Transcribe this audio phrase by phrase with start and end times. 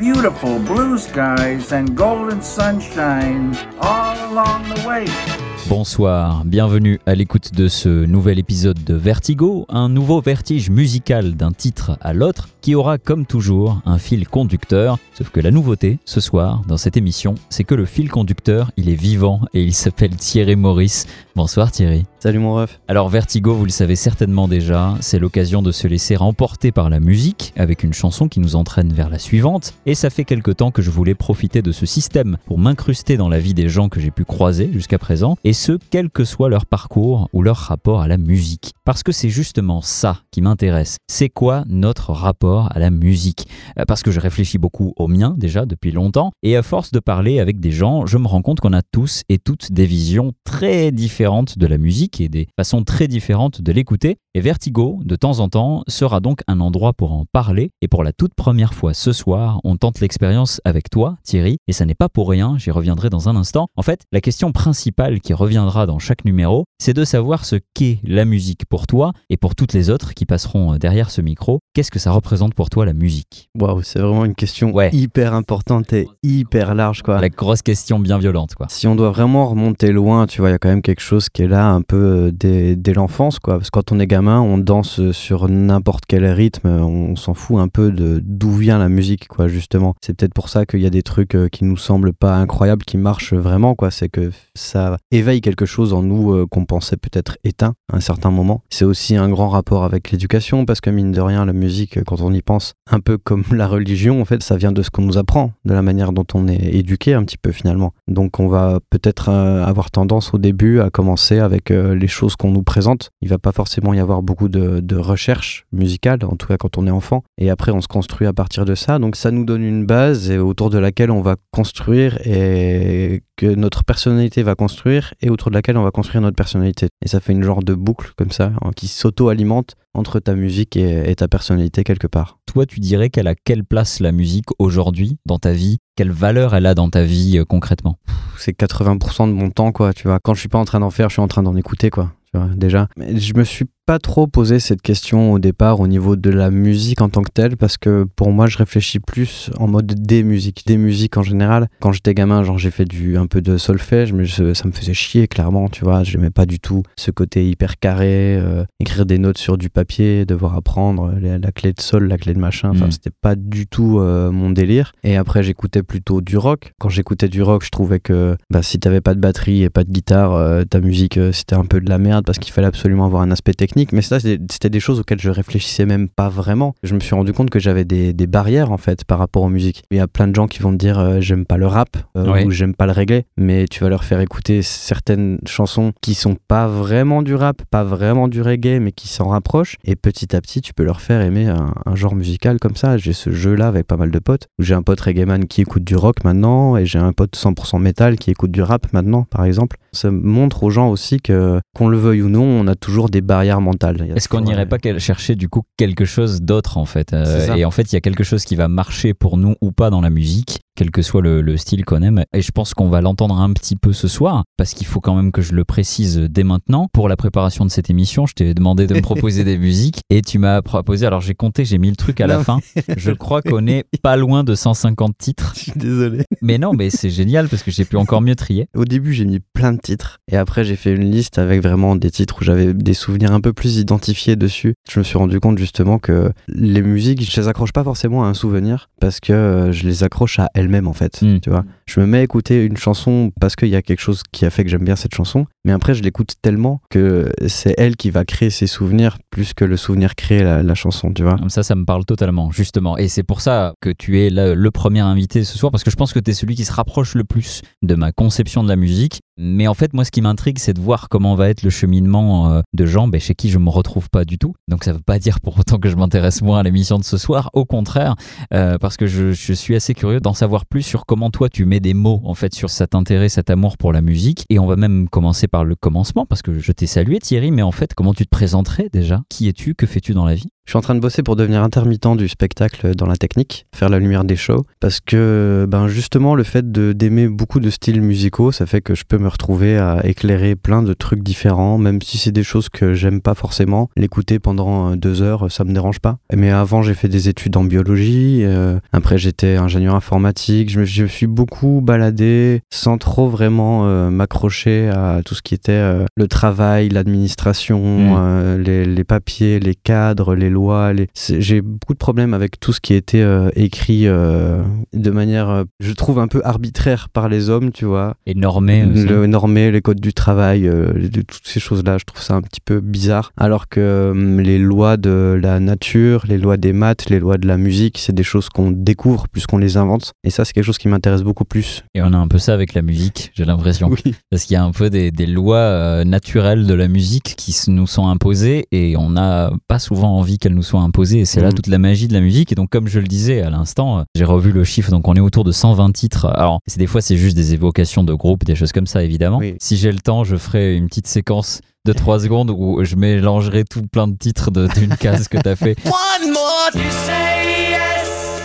[0.00, 5.49] Beautiful blue skies and golden sunshine all along the way.
[5.70, 11.52] Bonsoir, bienvenue à l'écoute de ce nouvel épisode de Vertigo, un nouveau vertige musical d'un
[11.52, 16.20] titre à l'autre qui aura comme toujours un fil conducteur, sauf que la nouveauté ce
[16.20, 20.16] soir dans cette émission, c'est que le fil conducteur, il est vivant et il s'appelle
[20.16, 21.06] Thierry Maurice.
[21.36, 22.04] Bonsoir Thierry.
[22.18, 22.80] Salut mon ref.
[22.88, 26.98] Alors Vertigo, vous le savez certainement déjà, c'est l'occasion de se laisser remporter par la
[26.98, 30.72] musique avec une chanson qui nous entraîne vers la suivante et ça fait quelque temps
[30.72, 34.00] que je voulais profiter de ce système pour m'incruster dans la vie des gens que
[34.00, 38.00] j'ai pu croiser jusqu'à présent et ce quel que soit leur parcours ou leur rapport
[38.00, 38.72] à la musique.
[38.86, 40.96] Parce que c'est justement ça qui m'intéresse.
[41.06, 43.46] C'est quoi notre rapport à la musique?
[43.78, 46.98] Euh, Parce que je réfléchis beaucoup au mien déjà depuis longtemps et à force de
[46.98, 50.32] parler avec des gens, je me rends compte qu'on a tous et toutes des visions
[50.44, 54.16] très différentes de la musique et des façons très différentes de l'écouter.
[54.32, 57.70] Et Vertigo, de temps en temps, sera donc un endroit pour en parler.
[57.82, 61.58] Et pour la toute première fois ce soir, on tente l'expérience avec toi, Thierry.
[61.68, 63.68] Et ça n'est pas pour rien, j'y reviendrai dans un instant.
[63.76, 67.98] En fait, la question principale qui reviendra dans chaque numéro, c'est de savoir ce qu'est
[68.04, 71.58] la musique pour toi et pour toutes les autres qui passeront derrière ce micro.
[71.74, 73.48] Qu'est-ce que ça représente pour toi la musique?
[73.58, 74.90] Waouh, c'est vraiment une question Ouais.
[74.92, 77.20] hyper importante et hyper large quoi.
[77.20, 78.66] La grosse question bien violente, quoi.
[78.70, 81.28] Si on doit vraiment remonter loin, tu vois, il y a quand même quelque chose
[81.28, 83.54] qui est là un peu euh, dès, dès l'enfance, quoi.
[83.58, 87.58] Parce que quand on est gamin, on danse sur n'importe quel rythme, on s'en fout
[87.58, 89.94] un peu de d'où vient la musique, quoi, justement.
[90.00, 92.84] C'est peut-être pour ça qu'il y a des trucs euh, qui nous semblent pas incroyables,
[92.84, 93.90] qui marchent vraiment, quoi.
[93.90, 98.00] C'est que ça éveille quelque chose en nous euh, qu'on pensait peut-être éteint à un
[98.00, 98.62] certain moment.
[98.70, 102.02] C'est aussi un grand rapport avec l'éducation, parce que mine de rien, la musique, euh,
[102.04, 104.90] quand on y pense, un peu comme la religion, en fait, ça vient de ce
[104.90, 107.92] qu'on nous apprend, de la manière dont on est éduqué un petit peu finalement.
[108.08, 112.50] Donc on va peut-être euh, avoir tendance au début à commencer avec les choses qu'on
[112.50, 113.10] nous présente.
[113.20, 116.86] Il va pas forcément y avoir beaucoup de, recherche musicale, en tout cas quand on
[116.86, 117.22] est enfant.
[117.38, 118.98] Et après on se construit à partir de ça.
[118.98, 123.84] Donc ça nous donne une base autour de laquelle on va construire et que notre
[123.84, 126.88] personnalité va construire et autour de laquelle on va construire notre personnalité.
[127.04, 130.76] Et ça fait une genre de boucle comme ça hein, qui s'auto-alimente entre ta musique
[130.76, 132.38] et, et ta personnalité quelque part.
[132.46, 135.78] Toi, tu dirais qu'elle a quelle place la musique aujourd'hui dans ta vie?
[135.96, 137.98] Quelle valeur elle a dans ta vie euh, concrètement?
[138.38, 140.18] C'est 80% de mon temps, quoi, tu vois.
[140.20, 142.12] Quand je suis pas en train d'en faire, je suis en train d'en écouter, quoi,
[142.32, 142.88] tu vois, déjà.
[142.96, 146.52] Mais je me suis pas trop posé cette question au départ au niveau de la
[146.52, 150.22] musique en tant que telle, parce que pour moi, je réfléchis plus en mode des
[150.22, 151.66] musiques, des musiques en général.
[151.80, 154.72] Quand j'étais gamin, genre, j'ai fait du, un peu de solfège, mais je- ça me
[154.72, 156.04] faisait chier, clairement, tu vois.
[156.04, 160.24] J'aimais pas du tout ce côté hyper carré, euh, écrire des notes sur du papier,
[160.24, 162.70] devoir apprendre la clé de sol, la clé de machin.
[162.70, 162.90] Enfin, Mm.
[162.92, 164.92] c'était pas du tout euh, mon délire.
[165.02, 166.74] Et après, j'écoutais plutôt du rock.
[166.78, 169.82] Quand j'écoutais du rock, je trouvais que bah, si t'avais pas de batterie et pas
[169.82, 173.06] de guitare, euh, ta musique, c'était un peu de la merde parce qu'il fallait absolument
[173.06, 173.79] avoir un aspect technique.
[173.92, 176.74] Mais ça, c'était des choses auxquelles je réfléchissais même pas vraiment.
[176.82, 179.48] Je me suis rendu compte que j'avais des, des barrières en fait par rapport aux
[179.48, 179.82] musiques.
[179.90, 181.96] Il y a plein de gens qui vont te dire euh, j'aime pas le rap
[182.16, 186.14] euh, ou j'aime pas le reggae, mais tu vas leur faire écouter certaines chansons qui
[186.14, 189.76] sont pas vraiment du rap, pas vraiment du reggae, mais qui s'en rapprochent.
[189.84, 192.96] Et petit à petit, tu peux leur faire aimer un, un genre musical comme ça.
[192.96, 194.48] J'ai ce jeu-là avec pas mal de potes.
[194.58, 197.80] où J'ai un pote reggaeman qui écoute du rock maintenant, et j'ai un pote 100%
[197.80, 199.76] métal qui écoute du rap maintenant, par exemple.
[199.92, 203.20] Ça montre aux gens aussi que, qu'on le veuille ou non, on a toujours des
[203.20, 204.12] barrières mentales.
[204.14, 207.54] Est-ce qu'on n'irait pas chercher du coup quelque chose d'autre en fait Euh.
[207.54, 209.90] Et en fait, il y a quelque chose qui va marcher pour nous ou pas
[209.90, 212.24] dans la musique, quel que soit le, le style qu'on aime.
[212.32, 215.14] Et je pense qu'on va l'entendre un petit peu ce soir, parce qu'il faut quand
[215.14, 216.88] même que je le précise dès maintenant.
[216.92, 220.22] Pour la préparation de cette émission, je t'ai demandé de me proposer des musiques et
[220.22, 221.06] tu m'as proposé.
[221.06, 222.58] Alors j'ai compté, j'ai mis le truc à la fin.
[222.96, 225.52] Je crois qu'on est pas loin de 150 titres.
[225.54, 226.24] Je suis désolé.
[226.42, 228.68] Mais non, mais c'est génial parce que j'ai pu encore mieux trier.
[228.74, 230.18] Au début, j'ai mis plein de titres.
[230.30, 233.40] Et après, j'ai fait une liste avec vraiment des titres où j'avais des souvenirs un
[233.40, 234.74] peu plus identifiés dessus.
[234.88, 238.26] Je me suis rendu compte justement que les musiques, je les accroche pas forcément à
[238.26, 241.20] un souvenir parce que euh, je les accroche à elles-mêmes en fait.
[241.22, 241.40] Mm.
[241.40, 244.22] Tu vois, je me mets à écouter une chanson parce qu'il y a quelque chose
[244.32, 245.46] qui a fait que j'aime bien cette chanson.
[245.64, 249.64] Mais après, je l'écoute tellement que c'est elle qui va créer ses souvenirs plus que
[249.64, 251.36] le souvenir crée la, la chanson, tu vois.
[251.36, 252.96] Comme ça, ça me parle totalement, justement.
[252.96, 255.90] Et c'est pour ça que tu es le, le premier invité ce soir, parce que
[255.90, 258.68] je pense que tu es celui qui se rapproche le plus de ma conception de
[258.68, 259.20] la musique.
[259.42, 262.52] Mais en fait, moi, ce qui m'intrigue, c'est de voir comment va être le cheminement
[262.52, 264.54] euh, de gens ben, chez qui je me retrouve pas du tout.
[264.68, 267.16] Donc, ça veut pas dire pour autant que je m'intéresse moins à l'émission de ce
[267.16, 267.48] soir.
[267.54, 268.16] Au contraire,
[268.52, 271.80] euh, parce que je, suis assez curieux d'en savoir plus sur comment toi tu mets
[271.80, 274.44] des mots en fait sur cet intérêt, cet amour pour la musique.
[274.50, 277.62] Et on va même commencer par le commencement parce que je t'ai salué Thierry, mais
[277.62, 279.22] en fait, comment tu te présenterais déjà?
[279.30, 279.74] Qui es-tu?
[279.74, 280.50] Que fais-tu dans la vie?
[280.66, 283.88] Je suis en train de bosser pour devenir intermittent du spectacle dans la technique, faire
[283.88, 288.52] la lumière des shows, parce que ben justement le fait d'aimer beaucoup de styles musicaux,
[288.52, 292.18] ça fait que je peux me retrouver à éclairer plein de trucs différents, même si
[292.18, 293.88] c'est des choses que j'aime pas forcément.
[293.96, 296.18] L'écouter pendant euh, deux heures, ça me dérange pas.
[296.34, 298.42] Mais avant, j'ai fait des études en biologie.
[298.44, 300.70] euh, après, j'étais ingénieur informatique.
[300.70, 305.54] Je me, je suis beaucoup baladé sans trop vraiment euh, m'accrocher à tout ce qui
[305.54, 308.14] était euh, le travail, l'administration, Mm.
[308.18, 310.92] euh, les, les papiers, les cadres, les lois.
[310.92, 311.08] Les...
[311.14, 313.24] J'ai beaucoup de problèmes avec tout ce qui était
[313.56, 318.16] écrit de manière, je trouve, un peu arbitraire par les hommes, tu vois.
[318.26, 319.06] Et normé aussi.
[319.10, 322.42] Le normé, les codes du travail, euh, de- toutes ces choses-là, je trouve ça un
[322.42, 323.32] petit peu bizarre.
[323.36, 327.46] Alors que euh, les lois de la nature, les lois des maths, les lois de
[327.46, 330.12] la musique, c'est des choses qu'on découvre plus qu'on les invente.
[330.24, 331.82] Et ça, c'est quelque chose qui m'intéresse beaucoup plus.
[331.94, 333.88] Et on a un peu ça avec la musique, j'ai l'impression.
[333.90, 334.14] Oui.
[334.30, 337.54] Parce qu'il y a un peu des, des lois euh, naturelles de la musique qui
[337.68, 341.20] nous sont imposées et on n'a pas souvent envie qu'elles nous soient imposées.
[341.20, 341.54] Et c'est là Mhm.
[341.54, 342.52] toute la magie de la musique.
[342.52, 344.90] Et donc, comme je le disais à l'instant, euh, j'ai revu le chiffre.
[344.90, 346.26] Donc, on est autour de 120 titres.
[346.26, 349.38] Alors, c'est des fois, c'est juste des évocations de groupes, des choses comme ça, évidemment.
[349.38, 349.56] Oui.
[349.60, 353.64] Si j'ai le temps, je ferai une petite séquence de 3 secondes où je mélangerai
[353.64, 355.76] tout plein de titres d'une case que tu as fait.
[355.86, 356.70] One more.
[356.74, 358.40] You say yes,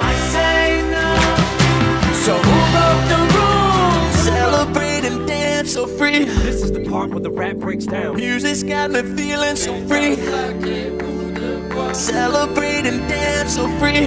[0.00, 1.16] I say no.
[2.24, 4.16] So who broke the rules?
[4.24, 6.24] Celebrate and dance so free.
[6.24, 8.16] This is the part where the rap breaks down.
[8.16, 10.16] Music's got me feeling so free.
[11.94, 14.06] Celebrate and dance so free.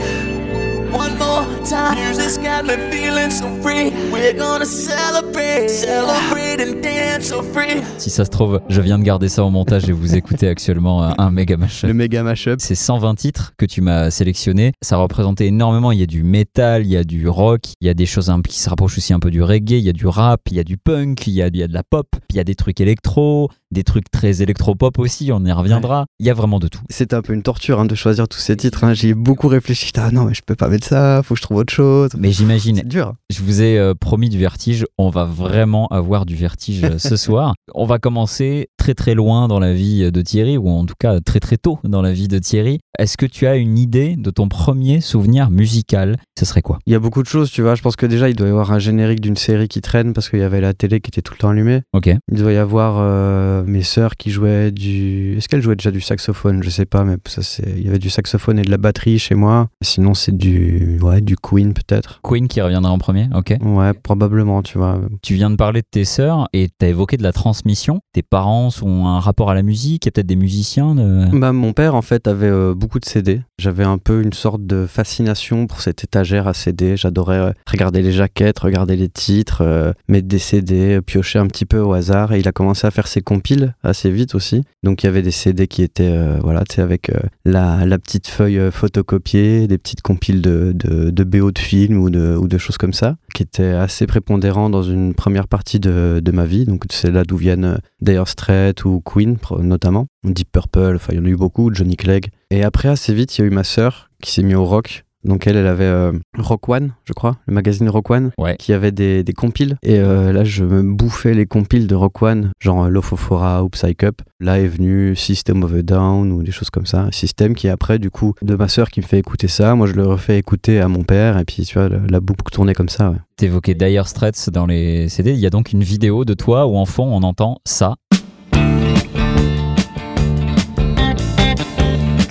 [0.93, 1.95] One more time.
[1.97, 3.91] Music's got me feeling so free.
[4.11, 7.81] We're gonna celebrate, celebrate and dance so free.
[7.97, 11.03] Si ça se trouve, je viens de garder ça au montage et vous écoutez actuellement
[11.03, 11.87] un, un méga mashup.
[11.87, 12.59] Le méga mashup.
[12.61, 15.91] Ces 120 titres que tu m'as sélectionnés, ça représentait énormément.
[15.91, 18.29] Il y a du métal, il y a du rock, il y a des choses
[18.29, 20.57] un- qui se rapprochent aussi un peu du reggae, il y a du rap, il
[20.57, 22.39] y a du punk, il y a, il y a de la pop, il y
[22.39, 26.05] a des trucs électro, des trucs très électro-pop aussi, on y reviendra.
[26.19, 26.81] Il y a vraiment de tout.
[26.89, 28.83] C'était un peu une torture hein, de choisir tous ces titres.
[28.83, 28.93] hein.
[28.93, 29.91] J'y ai beaucoup réfléchi.
[29.97, 32.09] Ah non, mais je peux pas mettre ça, faut que je trouve autre chose.
[32.17, 33.13] Mais j'imagine, C'est dur.
[33.29, 37.15] je vous ai euh, promis du vertige, on va vraiment avoir du vertige euh, ce
[37.17, 37.53] soir.
[37.73, 41.19] On va commencer très très loin dans la vie de Thierry, ou en tout cas
[41.19, 42.79] très très tôt dans la vie de Thierry.
[42.99, 46.17] Est-ce que tu as une idée de ton premier souvenir musical?
[46.37, 46.79] Ce serait quoi?
[46.85, 47.75] Il y a beaucoup de choses, tu vois.
[47.75, 50.29] Je pense que déjà, il doit y avoir un générique d'une série qui traîne parce
[50.29, 51.81] qu'il y avait la télé qui était tout le temps allumée.
[51.93, 52.09] Ok.
[52.31, 55.35] Il doit y avoir euh, mes sœurs qui jouaient du.
[55.37, 56.61] Est-ce qu'elles jouaient déjà du saxophone?
[56.63, 57.63] Je sais pas, mais ça c'est.
[57.77, 59.69] Il y avait du saxophone et de la batterie chez moi.
[59.81, 60.72] Sinon, c'est du.
[61.01, 62.19] Ouais, du Queen peut-être.
[62.23, 63.55] Queen qui reviendra en premier, ok.
[63.61, 64.99] Ouais, probablement, tu vois.
[65.21, 67.99] Tu viens de parler de tes sœurs et tu as évoqué de la transmission.
[68.13, 70.95] Tes parents ont un rapport à la musique, il y a peut-être des musiciens.
[70.95, 73.41] de- Bah, mon père, en fait, avait euh, beaucoup de CD.
[73.59, 76.95] J'avais un peu une sorte de fascination pour cette étagère à CD.
[76.97, 81.65] J'adorais euh, regarder les jaquettes, regarder les titres, euh, mettre des CD, piocher un petit
[81.65, 82.33] peu au hasard.
[82.33, 84.63] Et il a commencé à faire ses compiles assez vite aussi.
[84.83, 87.11] Donc il y avait des CD qui étaient, euh, voilà, tu sais, avec
[87.45, 92.57] la, la petite feuille photocopiée, des petites compiles de, de, BO de films ou de,
[92.57, 96.65] choses comme ça, qui étaient assez prépondérants dans une première partie de, ma vie.
[96.65, 101.17] Donc c'est là d'où viennent euh, Dire Straits ou Queen notamment, Deep Purple, enfin il
[101.17, 102.29] y en a eu beaucoup, Johnny Clegg.
[102.49, 105.03] Et après assez vite il y a eu ma sœur qui s'est mise au rock.
[105.23, 108.55] Donc elle, elle avait euh, Rock One, je crois, le magazine Rock One, Ouais.
[108.57, 109.77] qui avait des, des compiles.
[109.83, 113.69] Et euh, là, je me bouffais les compiles de Rock One, genre euh, Lofofora ou
[113.69, 114.21] Psych Up.
[114.39, 117.07] Là est venu System of a Down ou des choses comme ça.
[117.11, 119.75] System qui après, du coup, de ma sœur qui me fait écouter ça.
[119.75, 121.37] Moi, je le refais écouter à mon père.
[121.39, 123.11] Et puis, tu vois, la boucle tournait comme ça.
[123.11, 123.17] Ouais.
[123.37, 125.31] T'évoquais Dire Straits dans les CD.
[125.31, 127.95] Il y a donc une vidéo de toi où en fond on entend ça.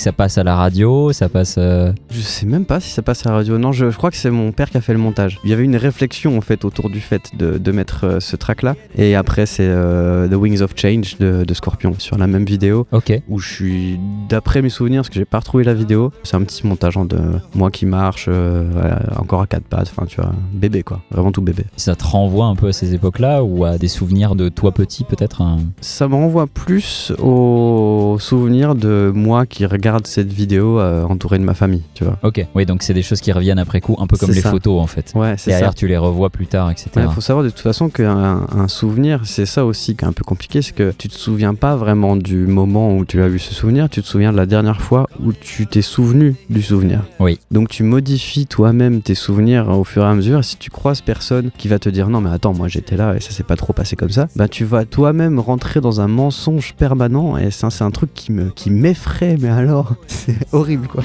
[0.03, 1.55] Ça passe à la radio, ça passe.
[1.59, 3.57] euh, Je sais même pas si ça passe à la radio.
[3.57, 5.39] Non, je, je crois que c'est mon père qui a fait le montage.
[5.45, 8.35] Il y avait une réflexion en fait autour du fait de, de mettre euh, ce
[8.35, 8.75] track là.
[8.97, 12.89] Et après, c'est euh, The Wings of Change de, de Scorpion sur la même vidéo
[12.91, 13.13] Ok.
[13.29, 16.43] où je suis, d'après mes souvenirs, parce que j'ai pas retrouvé la vidéo, c'est un
[16.43, 17.19] petit montage hein, de
[17.55, 21.43] moi qui marche, voilà, encore à quatre pattes, enfin tu vois, bébé quoi, vraiment tout
[21.43, 21.65] bébé.
[21.77, 25.05] Ça te renvoie un peu à ces époques-là ou à des souvenirs de toi petit
[25.05, 25.59] peut-être hein?
[25.81, 31.39] Ça me renvoie plus au souvenir de moi qui regardait regarde cette vidéo euh, entouré
[31.39, 32.19] de ma famille, tu vois.
[32.23, 34.51] Ok, oui, donc c'est des choses qui reviennent après coup, un peu comme les ça.
[34.51, 35.13] photos en fait.
[35.15, 35.59] Ouais, c'est ça.
[35.59, 36.91] Derrière, tu les revois plus tard, etc.
[36.97, 40.13] Il faut savoir de toute façon qu'un un souvenir, c'est ça aussi qui est un
[40.13, 43.39] peu compliqué, c'est que tu te souviens pas vraiment du moment où tu as vu
[43.39, 47.01] ce souvenir, tu te souviens de la dernière fois où tu t'es souvenu du souvenir.
[47.21, 47.39] Oui.
[47.51, 50.41] Donc tu modifies toi-même tes souvenirs au fur et à mesure.
[50.41, 53.15] Et si tu croises personne qui va te dire non mais attends moi j'étais là
[53.17, 56.09] et ça s'est pas trop passé comme ça, bah tu vas toi-même rentrer dans un
[56.09, 60.89] mensonge permanent et ça c'est un truc qui me qui m'effraie mais alors c'est horrible
[60.89, 61.03] quoi.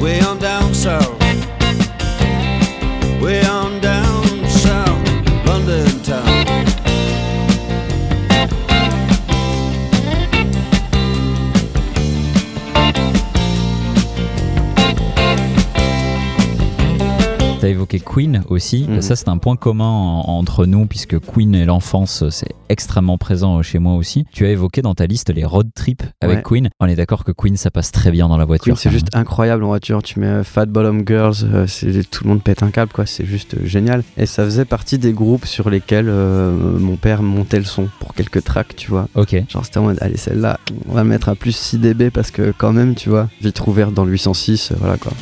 [0.00, 1.18] Way on down south.
[3.20, 3.53] Way on
[17.64, 18.84] T'as évoqué Queen aussi.
[18.86, 19.00] Mhm.
[19.00, 23.62] Ça, c'est un point commun en- entre nous, puisque Queen et l'enfance, c'est extrêmement présent
[23.62, 24.26] chez moi aussi.
[24.34, 26.42] Tu as évoqué dans ta liste les road trips avec Ouais.
[26.44, 26.68] Queen.
[26.80, 28.76] On est d'accord que Queen, ça passe très bien dans la voiture.
[28.76, 30.02] C'est juste incroyable en voiture.
[30.02, 33.06] Tu mets euh, Fat Bottom Girls, euh, c'est tout le monde pète un câble, quoi.
[33.06, 34.02] C'est juste euh, génial.
[34.18, 38.12] Et ça faisait partie des groupes sur lesquels euh, mon père montait le son pour
[38.12, 39.08] quelques tracks, tu vois.
[39.14, 39.42] Ok.
[39.48, 42.52] Genre c'était en mode, allez celle-là, on va mettre à plus 6 dB parce que
[42.58, 45.12] quand même, tu vois, vite ouverte dans le 806, euh, voilà quoi.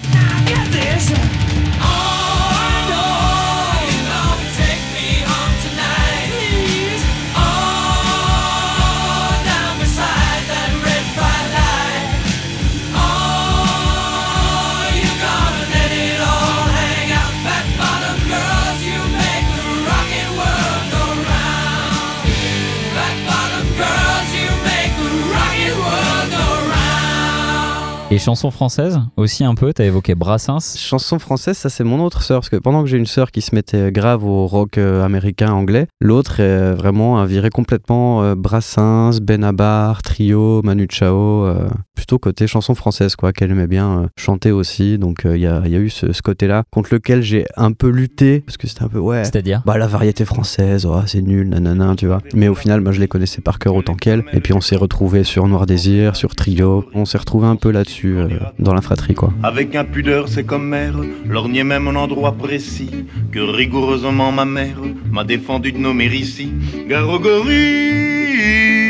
[28.13, 29.73] Et chansons françaises aussi un peu.
[29.73, 30.77] T'as évoqué Brassens.
[30.77, 33.41] Chanson française, ça c'est mon autre sœur, parce que pendant que j'ai une sœur qui
[33.41, 38.35] se mettait grave au rock euh, américain, anglais, l'autre est vraiment un viré complètement euh,
[38.35, 44.07] Brassens, Benabar, Trio, Manu Chao, euh, plutôt côté chanson française, quoi, qu'elle aimait bien euh,
[44.19, 47.47] chanter aussi, donc il y, a, y a eu ce, ce côté-là, contre lequel j'ai
[47.57, 49.63] un peu lutté, parce que c'était un peu, ouais, C'est-à-dire?
[49.65, 52.21] bah la variété française, oh, c'est nul, nanana, tu vois.
[52.35, 54.23] Mais au final, moi je les connaissais par cœur autant qu'elle.
[54.35, 56.85] Et puis on s'est retrouvés sur Noir Désir, sur Trio.
[56.93, 58.29] On s'est retrouvés un peu là-dessus, euh,
[58.59, 59.33] dans la fratrie, quoi.
[59.43, 64.79] Avec impudeur, c'est comme mère, lorgnait même un endroit précis, que rigoureusement ma mère
[65.11, 66.53] m'a défendu de nommer ici.
[66.89, 68.82] Garogori.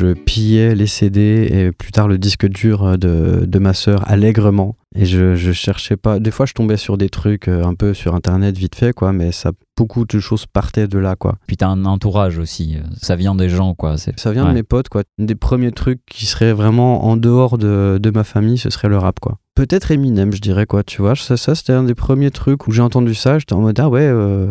[0.00, 4.02] Je pillais les CD et plus tard le disque dur euh, de, de ma sœur
[4.10, 4.76] allègrement.
[4.96, 6.18] Et je, je cherchais pas.
[6.18, 9.12] Des fois, je tombais sur des trucs euh, un peu sur internet vite fait, quoi,
[9.12, 11.36] mais ça, beaucoup de choses partaient de là, quoi.
[11.46, 12.78] Puis t'as un entourage aussi.
[12.96, 13.96] Ça vient des gens, quoi.
[13.98, 14.48] Ça vient Ouais.
[14.48, 15.02] de mes potes, quoi.
[15.20, 18.88] Un des premiers trucs qui seraient vraiment en dehors de, de ma famille, ce serait
[18.88, 19.38] le rap, quoi.
[19.60, 21.14] Peut-être Eminem, je dirais, quoi, tu vois.
[21.14, 23.38] Ça, ça c'était un des premiers trucs où j'ai entendu ça.
[23.38, 24.06] J'étais en mode, ah ouais,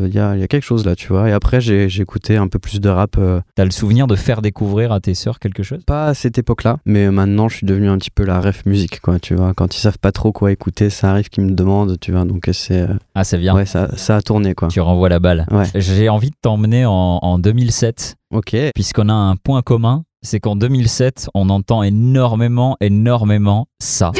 [0.06, 1.28] il y, a, y a quelque chose là, tu vois.
[1.30, 3.16] Et après, j'ai j'ai écouté un peu plus de rap.
[3.18, 5.80] euh, T'as le souvenir de faire découvrir à tes sœurs quelque chose?
[5.84, 9.00] Pas à cette époque-là, mais maintenant, je suis devenu un petit peu la ref musique,
[9.02, 9.56] quoi, tu vois.
[9.56, 12.26] Quand ils savent pas trop quoi écouter, ça arrive qu'ils me demandent, tu vois.
[12.26, 12.82] Donc, c'est.
[12.82, 13.56] euh, Ah, ça vient.
[13.56, 14.68] ouais, ça, ça a tourné, quoi.
[14.68, 15.48] Tu renvoies la balle.
[15.50, 15.66] Ouais.
[15.74, 16.92] J'ai envie de t'emmener en,
[17.24, 18.56] en 2007, Ok.
[18.76, 20.04] puisqu'on a un point commun.
[20.22, 24.12] C'est qu'en 2007, on entend énormément, énormément ça.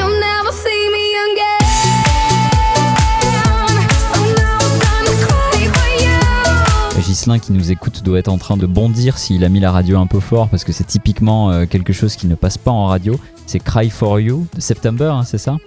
[7.02, 10.00] Gislin qui nous écoute doit être en train de bondir s'il a mis la radio
[10.00, 12.86] un peu fort parce que c'est typiquement euh, quelque chose qui ne passe pas en
[12.86, 13.20] radio.
[13.46, 15.58] C'est Cry for You de September, hein, c'est ça?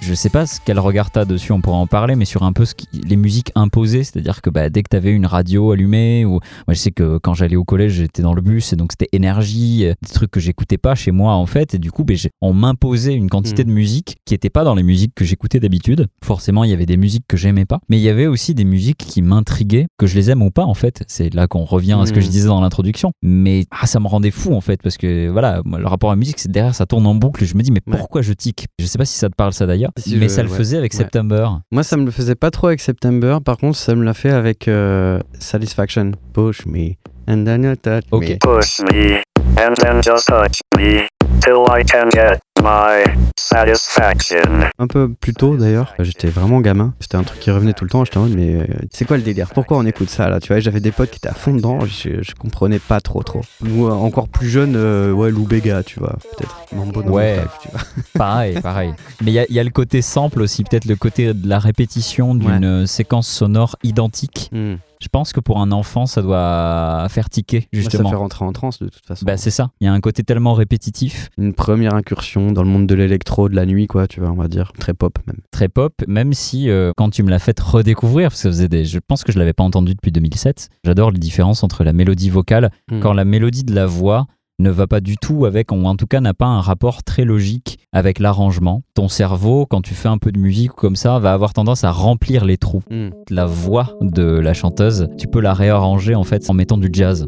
[0.00, 2.52] Je sais pas ce quel regard t'as dessus, on pourra en parler, mais sur un
[2.54, 6.24] peu ce qui- les musiques imposées, c'est-à-dire que bah, dès que t'avais une radio allumée,
[6.24, 6.40] ou moi
[6.70, 9.84] je sais que quand j'allais au collège j'étais dans le bus et donc c'était énergie,
[9.84, 12.30] euh, des trucs que j'écoutais pas chez moi en fait, et du coup bah, j'ai-
[12.40, 13.66] on m'imposait une quantité Mm.
[13.66, 16.06] de musique qui était pas dans les musiques que j'écoutais d'habitude.
[16.24, 18.64] Forcément il y avait des musiques que j'aimais pas, mais il y avait aussi des
[18.64, 21.02] musiques qui m'intriguaient, que je les aime ou pas en fait.
[21.06, 24.06] C'est là qu'on revient à ce que je disais dans l'introduction, mais ah, ça me
[24.06, 26.86] rendait fou en fait parce que voilà, le rapport à la musique c'est derrière ça
[26.86, 27.96] tourne en boucle et je me dis mais Ouais.
[27.98, 30.34] pourquoi je tic Je sais pas si ça te parle ça d'ailleurs, Si, mais je-
[30.34, 30.56] ça le ouais.
[30.56, 30.98] faisait avec Ouais.
[30.98, 31.48] September.
[31.72, 33.38] Moi, ça me le faisait pas trop avec September.
[33.44, 36.12] Par contre, ça me l'a fait avec euh, Satisfaction.
[36.32, 36.94] Push me.
[37.28, 38.28] And then you touch Ok.
[38.28, 38.36] me.
[38.38, 39.16] Push me,
[39.58, 41.06] and then just touch me,
[41.40, 43.04] till I can get my
[43.38, 44.68] satisfaction.
[44.78, 46.94] Un peu plus tôt d'ailleurs, j'étais vraiment gamin.
[47.00, 48.04] C'était un truc qui revenait tout le temps.
[48.04, 49.48] J'étais en mode, mais euh, c'est quoi le délire?
[49.54, 50.40] Pourquoi on écoute ça là?
[50.40, 51.80] Tu vois, j'avais des potes qui étaient à fond dedans.
[51.80, 53.42] Je, je comprenais pas trop, trop.
[53.64, 56.56] Ou euh, encore plus jeune, euh, ouais, Lou Bega, tu vois, peut-être.
[56.72, 57.36] Mambo Ouais.
[57.36, 57.80] five, tu vois.
[58.18, 58.94] Pareil, pareil.
[59.22, 61.48] Mais il y, a- il y a le côté sample aussi, peut-être le côté de
[61.48, 64.50] la répétition d'une séquence sonore identique.
[64.52, 64.74] Hmm.
[65.00, 68.04] Je pense que pour un enfant, ça doit faire tiquer, justement.
[68.04, 69.24] Ça fait rentrer en transe de toute façon.
[69.24, 69.70] Bah, c'est ça.
[69.80, 73.48] Il y a un côté tellement répétitif, Une première incursion dans le monde de l'électro,
[73.48, 74.72] de la nuit, quoi, tu vois, on va dire.
[74.78, 75.38] Très pop même.
[75.50, 78.68] très pop, même si euh, quand tu me l'as fait redécouvrir, parce que ça faisait
[78.68, 81.92] des, je pense que je l'avais pas entendu depuis 2007, j'adore les différences entre la
[81.92, 83.00] mélodie vocale, Mm.
[83.00, 84.26] quand la mélodie de la voix
[84.58, 87.24] ne va pas du tout avec, ou en tout cas n'a pas un rapport très
[87.24, 88.82] logique avec l'arrangement.
[88.94, 91.90] Ton cerveau, quand tu fais un peu de musique comme ça, va avoir tendance à
[91.90, 92.82] remplir les trous.
[92.90, 93.10] Mm.
[93.30, 97.24] La voix de la chanteuse, tu peux la réarranger en fait en mettant du jazz.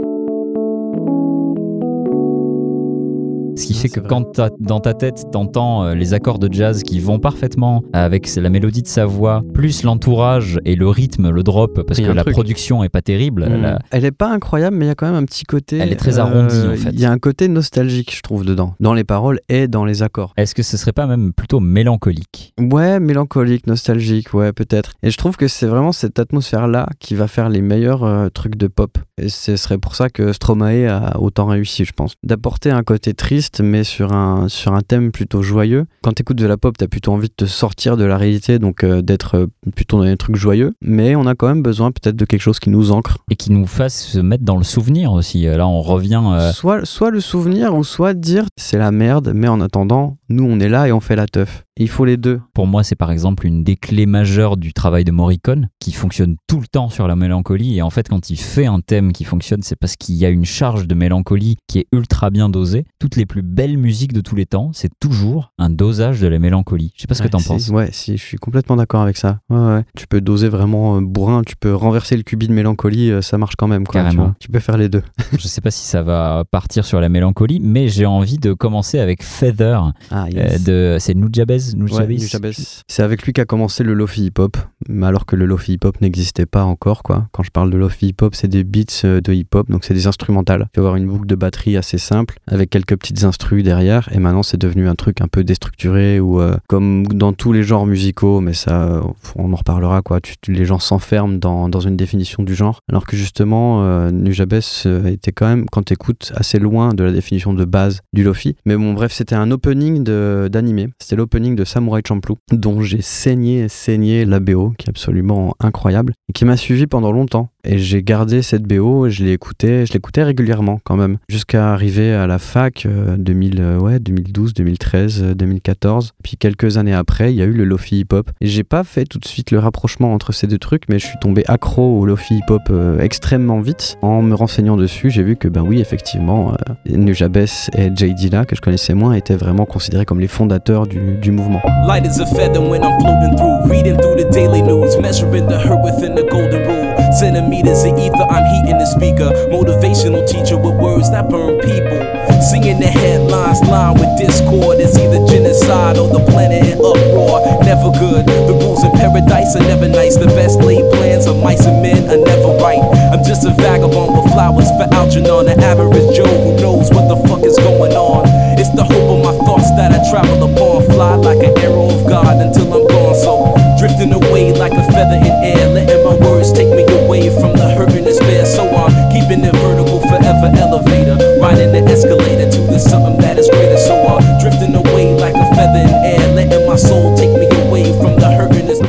[3.61, 4.09] Ce qui Ouais, fait que vrai.
[4.09, 8.35] quand t'as- dans ta tête, t'entends euh, les accords de jazz qui vont parfaitement avec
[8.37, 12.23] la mélodie de sa voix, plus l'entourage et le rythme, le drop, parce que la
[12.23, 12.33] truc.
[12.35, 13.47] production est pas terrible.
[13.49, 13.63] Mm.
[13.63, 15.79] la- Elle est pas incroyable, mais il y a quand même un petit côté.
[15.79, 16.91] Elle est très arrondie, en fait.
[16.93, 20.03] Il y a un côté nostalgique, je trouve, dedans, dans les paroles et dans les
[20.03, 20.33] accords.
[20.37, 22.55] Est-ce que ce serait pas même plutôt mélancolique?
[22.59, 24.93] Ouais, mélancolique, nostalgique, ouais, peut-être.
[25.03, 28.57] Et je trouve que c'est vraiment cette atmosphère-là qui va faire les meilleurs euh, trucs
[28.57, 28.97] de pop.
[29.19, 32.15] Et ce serait pour ça que Stromae a autant réussi, je pense.
[32.23, 35.87] D'apporter un côté triste, mais sur un, sur un thème plutôt joyeux.
[36.03, 38.85] Quand t'écoutes de la pop, t'as plutôt envie de te sortir de la réalité, donc
[38.85, 40.75] euh, d'être euh, plutôt dans des trucs joyeux.
[40.81, 43.19] Mais on a quand même besoin peut-être de quelque chose qui nous ancre.
[43.31, 45.43] et qui nous fasse se mettre dans le souvenir aussi.
[45.47, 46.23] Là, on revient.
[46.33, 50.45] euh, Soit, soit le souvenir, ou soit dire c'est la merde, mais en attendant, nous
[50.45, 51.65] on est là et on fait la teuf.
[51.77, 52.43] Il faut les deux.
[52.53, 56.37] Pour moi, c'est par exemple une des clés majeures du travail de Morricone, qui fonctionne
[56.47, 57.79] tout le temps sur la mélancolie.
[57.79, 60.29] Et en fait, quand il fait un thème qui fonctionne, c'est parce qu'il y a
[60.29, 62.85] une charge de mélancolie qui est ultra bien dosée.
[62.99, 66.39] Toutes les plus belles musiques de tous les temps, c'est toujours un dosage de la
[66.39, 66.93] mélancolie.
[66.97, 67.69] Je sais pas ce que Ouais, t'en si, penses.
[67.71, 69.39] Ouais, si, je suis complètement d'accord avec ça.
[69.49, 69.85] Ouais, ouais.
[69.97, 73.39] Tu peux doser vraiment euh, bourrin, tu peux renverser le cubi de mélancolie, euh, ça
[73.39, 73.87] marche quand même.
[73.87, 74.35] Quoi, Carrément.
[74.39, 75.03] Tu peux faire les deux.
[75.33, 78.99] Je sais pas si ça va partir sur la mélancolie, mais j'ai envie de commencer
[78.99, 79.93] avec Feather.
[80.11, 82.53] Ah, euh, de, c'est Nujabes, Ouais, Nujabes Nujabes.
[82.89, 84.57] C'est avec lui qu'a commencé le lofi hip-hop,
[84.89, 87.03] mais alors que le lofi hip-hop n'existait pas encore.
[87.03, 87.29] quoi.
[87.33, 90.07] Quand je parle de lofi hip-hop, c'est des beats euh, de hip-hop, donc c'est des
[90.07, 90.69] instrumentales.
[90.73, 94.19] Tu vas avoir une boucle de batterie assez simple, avec quelques petites instrus derrière, et
[94.19, 97.87] maintenant c'est devenu un truc un peu déstructuré, ou euh, comme dans tous les genres
[97.87, 99.01] musicaux, mais ça, euh,
[99.37, 100.21] on en reparlera, quoi.
[100.21, 104.11] Tu- tu- les gens s'enferment dans, dans une définition du genre, alors que justement, euh,
[104.11, 104.51] Nujabes
[104.87, 108.23] euh, était quand même, quand tu écoutes, assez loin de la définition de base du
[108.25, 108.57] lofi.
[108.67, 110.10] Mais bon, bref, c'était un opening de-
[110.49, 110.89] d'animé.
[110.99, 116.15] C'était l'opening de Samurai Champloo, dont j'ai saigné, saigné la BO, qui est absolument incroyable,
[116.29, 117.51] et qui m'a suivi pendant longtemps.
[117.63, 122.13] Et j'ai gardé cette BO, je l'ai écoutée, je l'écoutais régulièrement quand même, jusqu'à arriver
[122.13, 126.13] à la fac, euh, 2000, euh, ouais, 2012, 2013, euh, 2014.
[126.23, 128.31] Puis quelques années après, il y a eu le Lofi Hip Hop.
[128.41, 131.07] Et j'ai pas fait tout de suite le rapprochement entre ces deux trucs, mais je
[131.07, 133.99] suis tombé accro au Lofi Hip Hop euh, extrêmement vite.
[134.03, 137.37] En me renseignant dessus, j'ai vu que, ben oui, effectivement, euh, Nujabes
[137.77, 141.31] et Jay Dilla, que je connaissais moins, étaient vraiment considérés comme les fondateurs du, du
[141.31, 141.61] mouvement.
[141.87, 145.59] Light as a feather when I'm floating through, reading through the daily news, measuring the
[145.59, 146.90] hurt within the golden rule.
[147.21, 149.29] Centimeters of ether, I'm heating the speaker.
[149.53, 152.01] Motivational teacher with words that burn people.
[152.49, 154.81] Singing the headlines, line with discord.
[154.81, 157.45] It's either genocide or the planet in uproar.
[157.61, 158.25] Never good.
[158.25, 160.17] The rules in paradise are never nice.
[160.17, 162.81] The best laid plans of mice and men are never right.
[163.13, 167.21] I'm just a vagabond with flowers for Algernon, an average Joe who knows what the
[167.29, 168.25] fuck is going on.
[168.57, 170.89] It's the hope of my thoughts that I travel upon.
[170.89, 173.13] Fly like an arrow of God until I'm gone.
[173.13, 177.59] So drifting away like a feather in air, letting my words take me away from
[177.59, 178.47] the hurt and despair.
[178.47, 183.51] So I'm keeping it vertical, forever elevator, riding the escalator to the something that is
[183.51, 183.77] greater.
[183.77, 184.00] So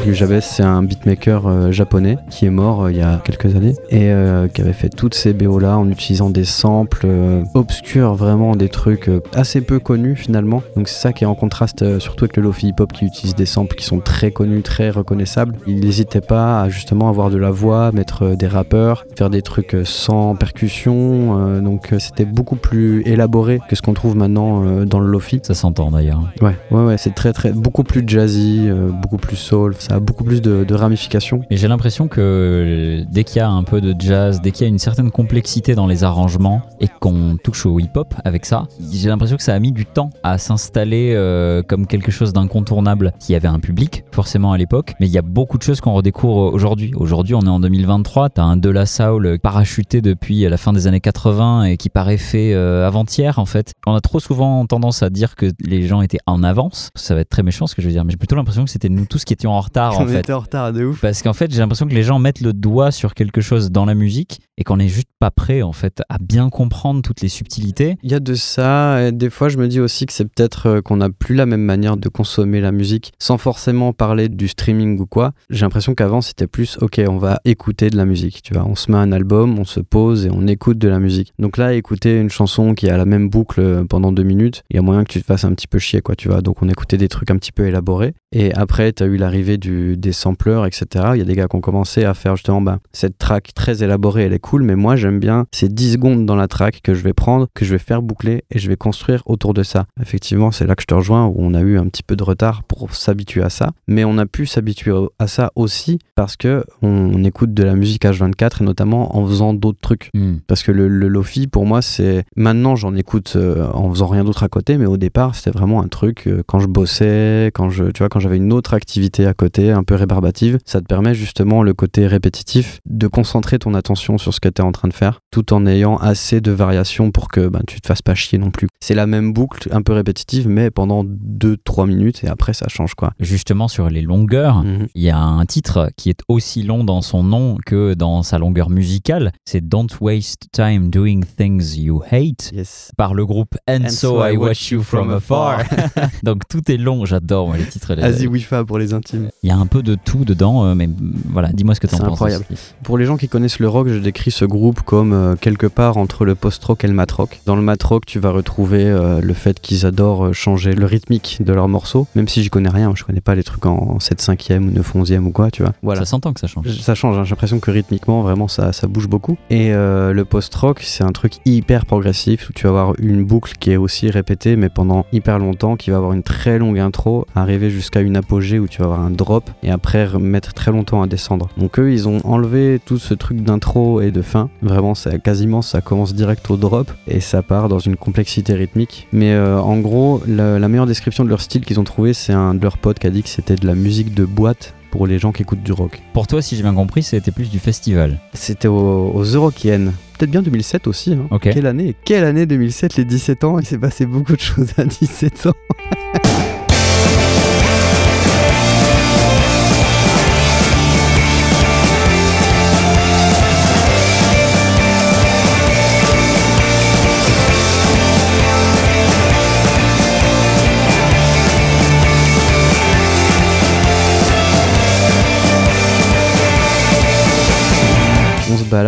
[0.05, 3.75] Nujabes, c'est un beatmaker euh, japonais qui est mort euh, il y a quelques années
[3.89, 7.07] et euh, qui avait fait toutes ces BO là en utilisant des samples
[7.53, 10.63] obscurs, vraiment des trucs assez peu connus finalement.
[10.75, 13.35] Donc c'est ça qui est en contraste surtout avec le lofi hip hop qui utilise
[13.35, 15.55] des samples qui sont très connus, très reconnaissables.
[15.67, 19.75] Il n'hésitait pas à justement avoir de la voix, mettre des rappeurs, faire des trucs
[19.83, 21.59] sans percussion.
[21.61, 25.41] donc c'était beaucoup plus élaboré que ce qu'on trouve maintenant dans le lofi.
[25.43, 26.21] Ça s'entend d'ailleurs.
[26.41, 28.69] Ouais, ouais, ouais, c'est très, très, beaucoup plus jazzy,
[29.01, 29.75] beaucoup plus soul.
[29.77, 31.41] Ça beaucoup plus de, ramifications.
[31.49, 34.65] Et j'ai l'impression que euh, dès qu'il y a un peu de jazz, dès qu'il
[34.65, 38.67] y a une certaine complexité dans les arrangements et qu'on touche au hip-hop avec ça,
[38.91, 43.13] j'ai l'impression que ça a mis du temps à s'installer euh, comme quelque chose d'incontournable
[43.19, 44.93] qui avait un public forcément à l'époque.
[44.99, 46.93] Mais il y a beaucoup de choses qu'on redécouvre aujourd'hui.
[46.95, 48.30] Aujourd'hui, on est en 2023.
[48.30, 52.17] T'as un De La Soul parachuté depuis la fin des années 80 et qui paraît
[52.17, 53.73] fait euh, avant-hier en fait.
[53.86, 56.89] On a trop souvent tendance à dire que les gens étaient en avance.
[56.95, 58.69] Ça va être très méchant ce que je veux dire, mais j'ai plutôt l'impression que
[58.69, 61.02] c'était nous tous qui étions en retard On était en retard de ouf.
[61.02, 63.86] Parce qu'en fait, j'ai l'impression que les gens mettent le doigt sur quelque chose dans
[63.86, 67.30] la musique et qu'on n'est juste pas prêt en fait à bien comprendre toutes les
[67.30, 67.97] subtilités.
[68.04, 70.67] Il y a de ça, et des fois je me dis aussi que c'est peut-être
[70.67, 74.47] euh, qu'on n'a plus la même manière de consommer la musique sans forcément parler du
[74.47, 75.32] streaming ou quoi.
[75.50, 78.65] J'ai l'impression qu'avant c'était plus ok, on va écouter de la musique, tu vois.
[78.67, 81.34] On se met un album, on se pose et on écoute de la musique.
[81.39, 84.76] Donc là, écouter une chanson qui a la même boucle euh, pendant deux minutes, il
[84.76, 86.41] y a moyen que tu te fasses un petit peu chier, quoi, tu vois.
[86.41, 88.13] Donc on écoutait des trucs un petit peu élaborés.
[88.32, 90.86] Et après, tu as eu l'arrivée des sampleurs, etc.
[91.15, 93.84] Il y a des gars qui ont commencé à faire justement bah, cette track très
[93.84, 96.93] élaborée, elle est cool, mais moi j'aime bien ces 10 secondes dans la track que
[96.93, 99.85] je vais prendre, que je vais faire boucler et je vais construire autour de ça.
[100.01, 102.23] Effectivement, c'est là que je te rejoins où on a eu un petit peu de
[102.23, 106.63] retard pour s'habituer à ça, mais on a pu s'habituer à ça aussi parce que
[106.81, 110.09] on écoute de la musique H24 et notamment en faisant d'autres trucs.
[110.13, 110.35] Hmm.
[110.47, 112.23] Parce que le, le lofi, pour moi, c'est.
[112.35, 115.81] Maintenant, j'en écoute euh, en faisant rien d'autre à côté, mais au départ, c'était vraiment
[115.81, 119.25] un truc euh, quand je bossais, quand je, tu vois, quand j'avais une autre activité
[119.25, 120.57] à côté, un peu rébarbative.
[120.65, 124.62] Ça te permet justement le côté répétitif de concentrer ton attention sur ce que tu
[124.62, 127.80] es en train de faire, tout en ayant assez de variations pour que ben, tu
[127.82, 128.67] te fasses pas chier non plus.
[128.80, 132.94] C'est la même boucle, un peu répétitive, mais pendant 2-3 minutes et après, ça change
[132.96, 133.12] quoi.
[133.20, 134.88] Justement sur les longueurs, Mhm.
[134.96, 138.38] il y a un titre qui est aussi long dans son nom que dans sa
[138.38, 139.32] longueur musicale.
[139.46, 142.91] C'est Don't Waste Time Doing Things You Hate Yes.
[142.98, 145.63] par le groupe And, so, I Watch You From Afar.
[146.24, 147.94] Donc tout est long, j'adore les titres.
[148.02, 149.30] Asie Wifa pour les intimes.
[149.44, 151.88] Il y a un peu de tout dedans, euh, mais mm, voilà, dis-moi ce que
[151.88, 152.13] tu en C'est penses.
[152.13, 152.46] incroyable.
[152.52, 152.74] aussi.
[152.84, 155.97] Pour les gens qui connaissent le rock, je décris ce groupe comme euh, quelque part
[155.97, 157.39] entre le post-rock et le mat-rock.
[157.45, 161.38] Dans le mat-rock, tu vas retrouver euh, le fait qu'ils adorent euh, changer le rythmique
[161.39, 164.21] de leurs morceaux, même si j'y connais rien, je connais pas les trucs en 7
[164.21, 165.73] 5 ou 9 11 ou quoi, tu vois.
[165.81, 166.01] Voilà.
[166.01, 166.67] Ça s'entend que ça change.
[166.79, 167.23] Ça change, hein.
[167.23, 169.38] j'ai l'impression que rythmiquement, vraiment, ça, ça bouge beaucoup.
[169.49, 173.71] Et le post-rock, c'est un truc hyper progressif où tu vas avoir une boucle qui
[173.71, 177.69] est aussi répétée, mais pendant hyper longtemps, qui va avoir une très longue intro, arriver
[177.69, 181.07] jusqu'à une apogée où tu vas avoir un drop et après mettre très longtemps à
[181.07, 181.49] descendre.
[181.57, 184.50] Donc eux, ils ont enlevé tout ce truc d'intro et de fin.
[184.62, 189.08] Vraiment, ça, quasiment, ça commence direct au drop et ça part dans une complexité rythmique.
[189.12, 192.34] Mais euh, en gros, la, la meilleure description de leur style qu'ils ont trouvé, c'est
[192.34, 195.08] un de leurs potes qui a dit que c'était de la musique de boîte pour
[195.08, 196.02] les gens qui écoutent du rock.
[196.13, 198.19] Pour toi, si j'ai bien compris, c'était plus du festival.
[198.34, 199.93] C'était aux, aux Eurokiennes.
[200.19, 201.13] Peut-être bien 2007 aussi.
[201.13, 201.39] hein.
[201.41, 204.84] Quelle année Quelle année 2007, les 17 ans Il s'est passé beaucoup de choses à
[204.84, 205.54] 17 ans.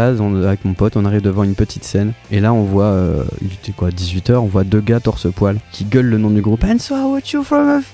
[0.02, 2.14] avec mon pote, on arrive devant une petite scène.
[2.32, 5.86] Et là, on voit, euh, il était quoi, 18h, on voit deux gars torse-poil qui
[5.86, 6.64] gueulent le nom du groupe.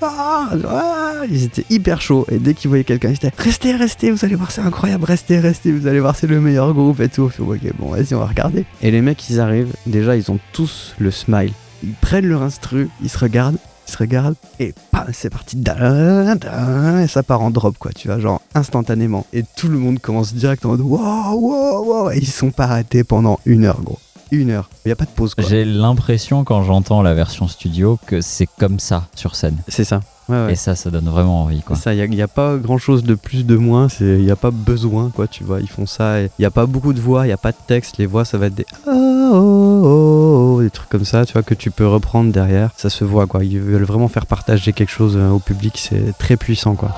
[0.02, 2.26] Ah, ils étaient hyper chauds.
[2.30, 5.04] Et dès qu'ils voyaient quelqu'un, ils étaient Restez, restez, vous allez voir, c'est incroyable.
[5.04, 7.30] Restez, restez, vous allez voir, c'est le meilleur groupe et tout.
[7.38, 8.64] Ok, bon, vas-y, on va regarder.
[8.82, 9.72] Et les mecs, ils arrivent.
[9.86, 11.52] Déjà, ils ont tous le smile.
[11.82, 13.56] Ils prennent leur instru, ils se regardent.
[13.90, 15.56] Se regardent et pam, c'est parti.
[15.58, 19.26] Et ça part en drop, quoi, tu vois, genre instantanément.
[19.32, 22.10] Et tout le monde commence direct en mode wow, wow, wow.
[22.12, 23.98] Et ils sont pas arrêtés pendant une heure, gros.
[24.30, 24.70] Une heure.
[24.86, 25.42] Il y a pas de pause, quoi.
[25.42, 29.56] J'ai l'impression quand j'entends la version studio que c'est comme ça sur scène.
[29.66, 30.02] C'est ça.
[30.28, 30.52] Ouais, ouais.
[30.52, 31.62] Et ça, ça donne vraiment envie.
[31.62, 31.74] Quoi.
[31.74, 34.52] Ça, il n'y a, pas grand chose de plus, de moins, il n'y a pas
[34.52, 37.28] besoin, quoi, tu vois, ils font ça, il n'y a pas beaucoup de voix, il
[37.28, 40.88] n'y a pas de texte, les voix, ça va être des oh, oh, des trucs
[40.88, 43.84] comme ça, tu vois, que tu peux reprendre derrière, ça se voit, quoi, ils veulent
[43.84, 46.90] vraiment faire partager quelque chose euh, au public, c'est très puissant, quoi.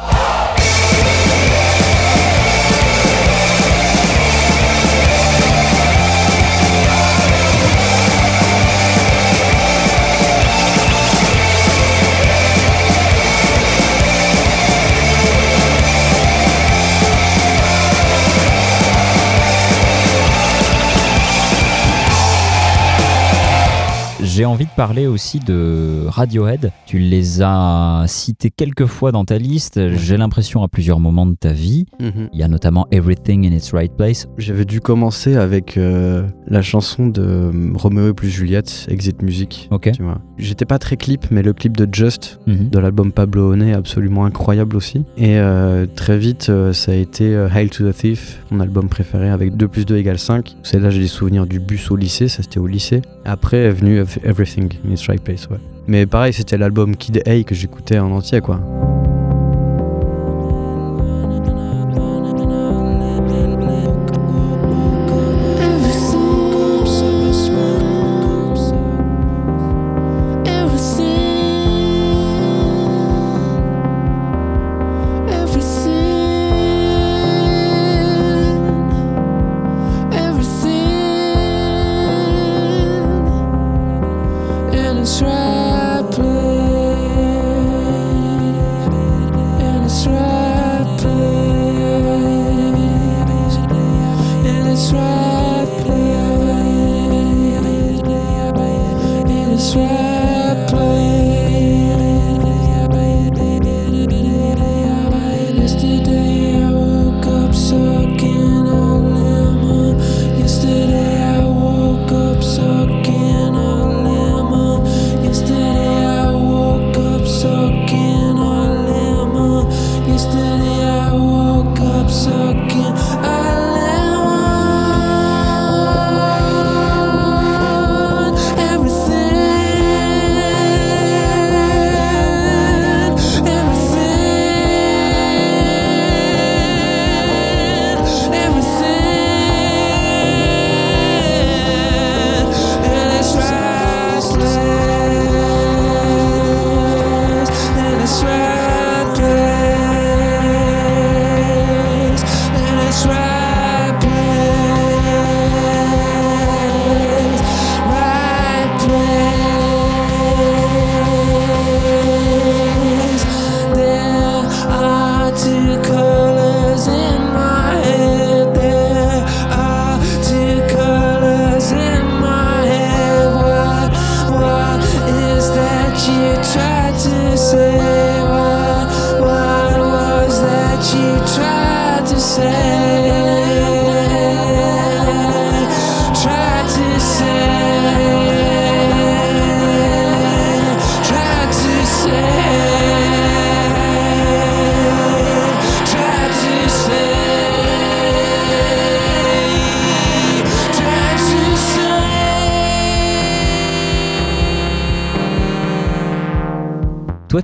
[24.34, 26.72] J'ai envie de parler aussi de Radiohead.
[26.86, 31.34] Tu les as cités quelques fois dans ta liste, j'ai l'impression à plusieurs moments de
[31.34, 31.84] ta vie.
[32.00, 32.30] Mhm.
[32.32, 34.26] Il y a notamment Everything in its Right Place.
[34.38, 39.68] J'avais dû commencer avec euh, la chanson de euh, Roméo et plus Juliette, Exit Music.
[39.70, 39.90] Ok.
[39.92, 40.22] Tu vois.
[40.38, 42.70] J'étais pas très clip, mais le clip de Just Mhm.
[42.70, 45.04] de l'album Pablo Honey est absolument incroyable aussi.
[45.18, 49.28] Et euh, très vite, euh, ça a été Hail to the Thief, mon album préféré
[49.28, 50.56] avec 2 plus 2 égale 5.
[50.62, 53.02] Celle-là, j'ai des souvenirs du bus au lycée, ça c'était au lycée.
[53.26, 55.58] Après est venu Everything in its Right Place, ouais.
[55.86, 58.60] Mais pareil, c'était l'album Kid A que j'écoutais en entier, quoi.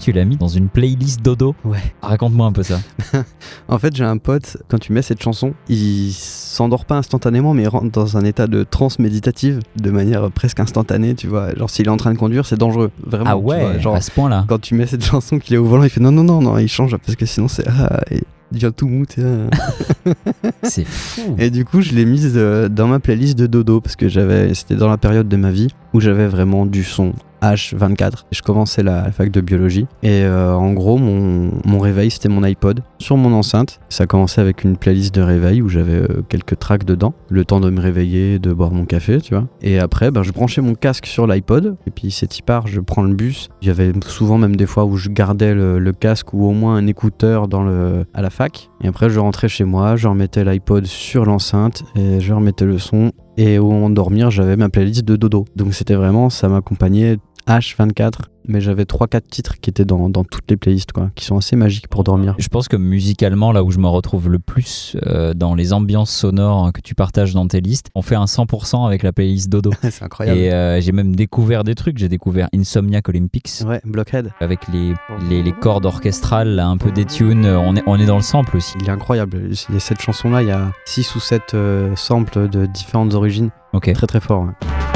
[0.08, 1.54] Tu l'as mis dans une playlist dodo.
[1.66, 1.76] Ouais.
[2.00, 2.80] Raconte-moi un peu ça.
[3.68, 7.64] En fait, j'ai un pote, quand tu mets cette chanson, il s'endort pas instantanément, mais
[7.64, 11.54] il rentre dans un état de transe méditative de manière presque instantanée, tu vois.
[11.54, 12.90] Genre, s'il est en train de conduire, c'est dangereux.
[13.04, 13.30] Vraiment.
[13.30, 13.78] Ah tu ouais, vois.
[13.78, 14.46] genre, à ce point-là.
[14.48, 16.56] quand tu mets cette chanson qu'il est au volant, il fait non, non, non, non,
[16.56, 17.68] il change parce que sinon c'est.
[17.68, 19.04] Ah, et il devient tout mou.
[20.62, 21.36] C'est fou.
[21.38, 24.54] Et du coup, je l'ai mise euh, dans ma playlist de dodo parce que j'avais,
[24.54, 28.24] c'était dans la période de ma vie où j'avais vraiment du son H24.
[28.30, 32.82] Je commençais la, fac de biologie et euh, en gros, mon, réveil c'était mon iPod
[32.98, 33.80] sur mon enceinte.
[33.88, 37.60] Ça commençait avec une playlist de réveil où j'avais euh, quelques tracks dedans, le temps
[37.60, 39.46] de me réveiller, de boire mon café, tu vois.
[39.62, 43.02] Et après, ben, je branchais mon casque sur l'iPod et puis c'est y je prends
[43.02, 43.48] le bus.
[43.62, 46.52] Il y avait souvent même des fois où je gardais le, le casque ou au
[46.52, 48.70] moins un écouteur dans le, à la fac.
[48.82, 52.78] Et après, je rentrais chez moi, je remettais l'iPod sur l'enceinte et je remettais le
[52.78, 53.12] son.
[53.40, 55.44] Et au moment de dormir, j'avais ma playlist de dodo.
[55.54, 58.22] Donc c'était vraiment, ça m'accompagnait H24.
[58.48, 61.54] Mais j'avais 3-4 titres qui étaient dans, dans toutes les playlists, quoi, qui sont assez
[61.54, 62.34] magiques pour dormir.
[62.38, 66.10] Je pense que musicalement, là où je me retrouve le plus euh, dans les ambiances
[66.10, 69.70] sonores que tu partages dans tes listes, on fait un 100% avec la playlist Dodo.
[69.82, 70.38] C'est incroyable.
[70.40, 71.98] Et euh, j'ai même découvert des trucs.
[71.98, 74.30] J'ai découvert Insomniac Olympics Ouais, Blockhead.
[74.40, 74.94] avec les,
[75.28, 77.44] les, les cordes orchestrales, là, un peu des tunes.
[77.46, 78.74] On est, on est dans le sample aussi.
[78.80, 79.42] Il est incroyable.
[79.68, 81.54] Il y a cette chanson-là, il y a 6 ou 7
[81.96, 83.50] samples de différentes origines.
[83.74, 83.92] Ok.
[83.92, 84.44] Très très fort.
[84.44, 84.87] ouais.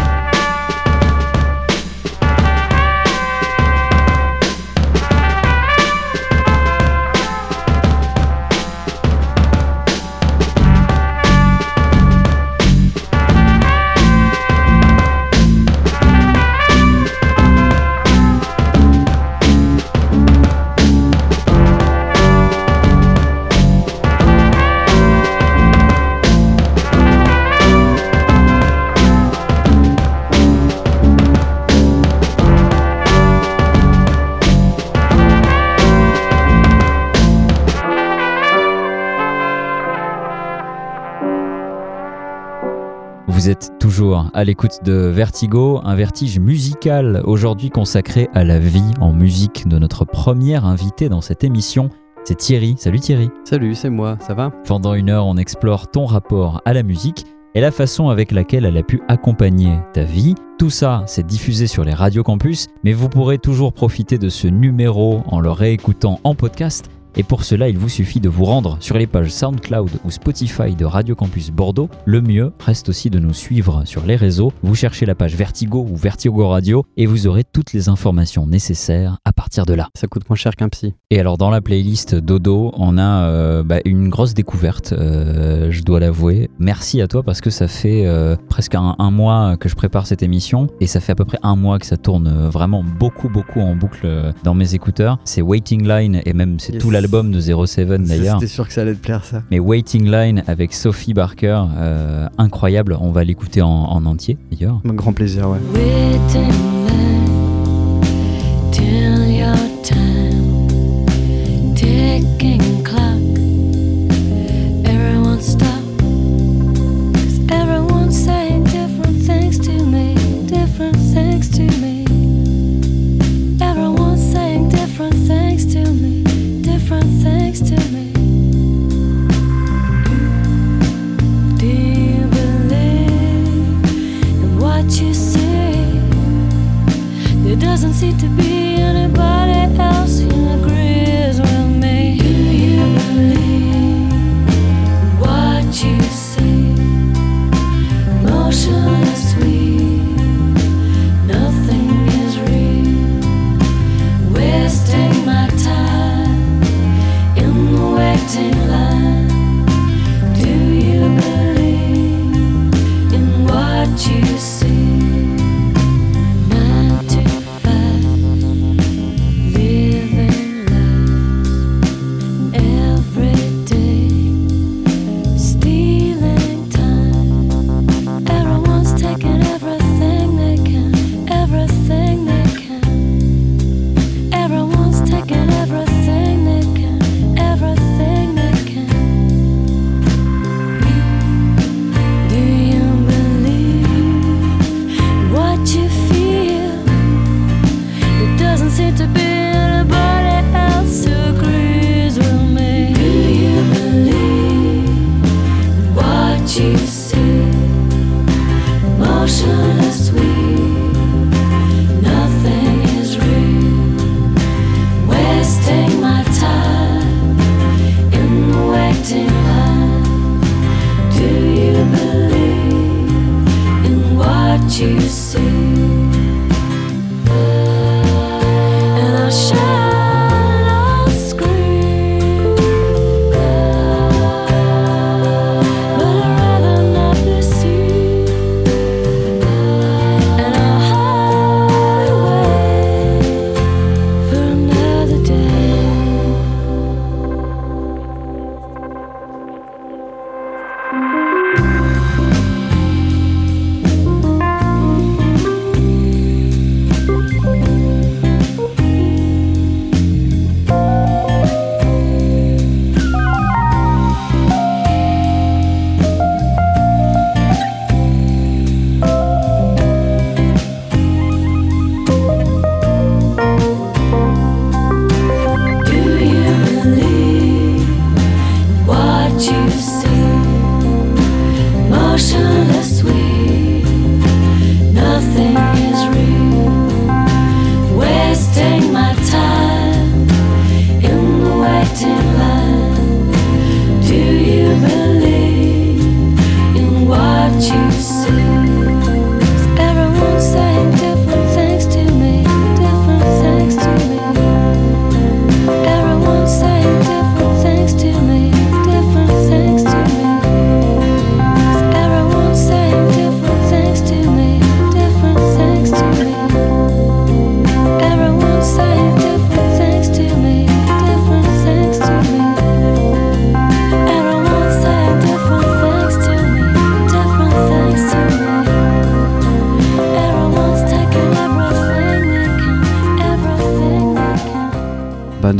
[43.32, 48.90] Vous êtes toujours à l'écoute de Vertigo, un vertige musical aujourd'hui consacré à la vie
[49.00, 51.88] en musique de notre premier invité dans cette émission.
[52.24, 52.74] C'est Thierry.
[52.76, 53.30] Salut Thierry.
[53.44, 54.50] Salut, c'est moi, ça va?
[54.66, 58.66] Pendant une heure, on explore ton rapport à la musique et la façon avec laquelle
[58.66, 60.34] elle a pu accompagner ta vie.
[60.58, 64.46] Tout ça, c'est diffusé sur les radios campus, mais vous pourrez toujours profiter de ce
[64.46, 66.90] numéro en le réécoutant en podcast.
[67.16, 70.74] Et pour cela, il vous suffit de vous rendre sur les pages SoundCloud ou Spotify
[70.74, 71.88] de Radio Campus Bordeaux.
[72.06, 74.52] Le mieux reste aussi de nous suivre sur les réseaux.
[74.62, 79.18] Vous cherchez la page Vertigo ou Vertigo Radio et vous aurez toutes les informations nécessaires
[79.24, 79.88] à partir de là.
[79.94, 80.94] Ça coûte moins cher qu'un psy.
[81.10, 85.82] Et alors dans la playlist Dodo, on a euh, bah, une grosse découverte, euh, je
[85.82, 86.48] dois l'avouer.
[86.58, 90.06] Merci à toi parce que ça fait euh, presque un, un mois que je prépare
[90.06, 93.28] cette émission et ça fait à peu près un mois que ça tourne vraiment beaucoup
[93.28, 95.18] beaucoup en boucle dans mes écouteurs.
[95.24, 96.80] C'est Waiting Line et même c'est Yes.
[96.80, 98.38] tout l'album de 07 d'ailleurs.
[98.40, 99.42] C'était sûr que ça allait te plaire ça.
[99.50, 102.96] Mais Waiting Line avec Sophie Barker, euh, incroyable.
[103.00, 104.80] On va l'écouter en, en entier d'ailleurs.
[104.88, 105.58] Un grand plaisir, ouais.
[105.74, 106.81] Waiting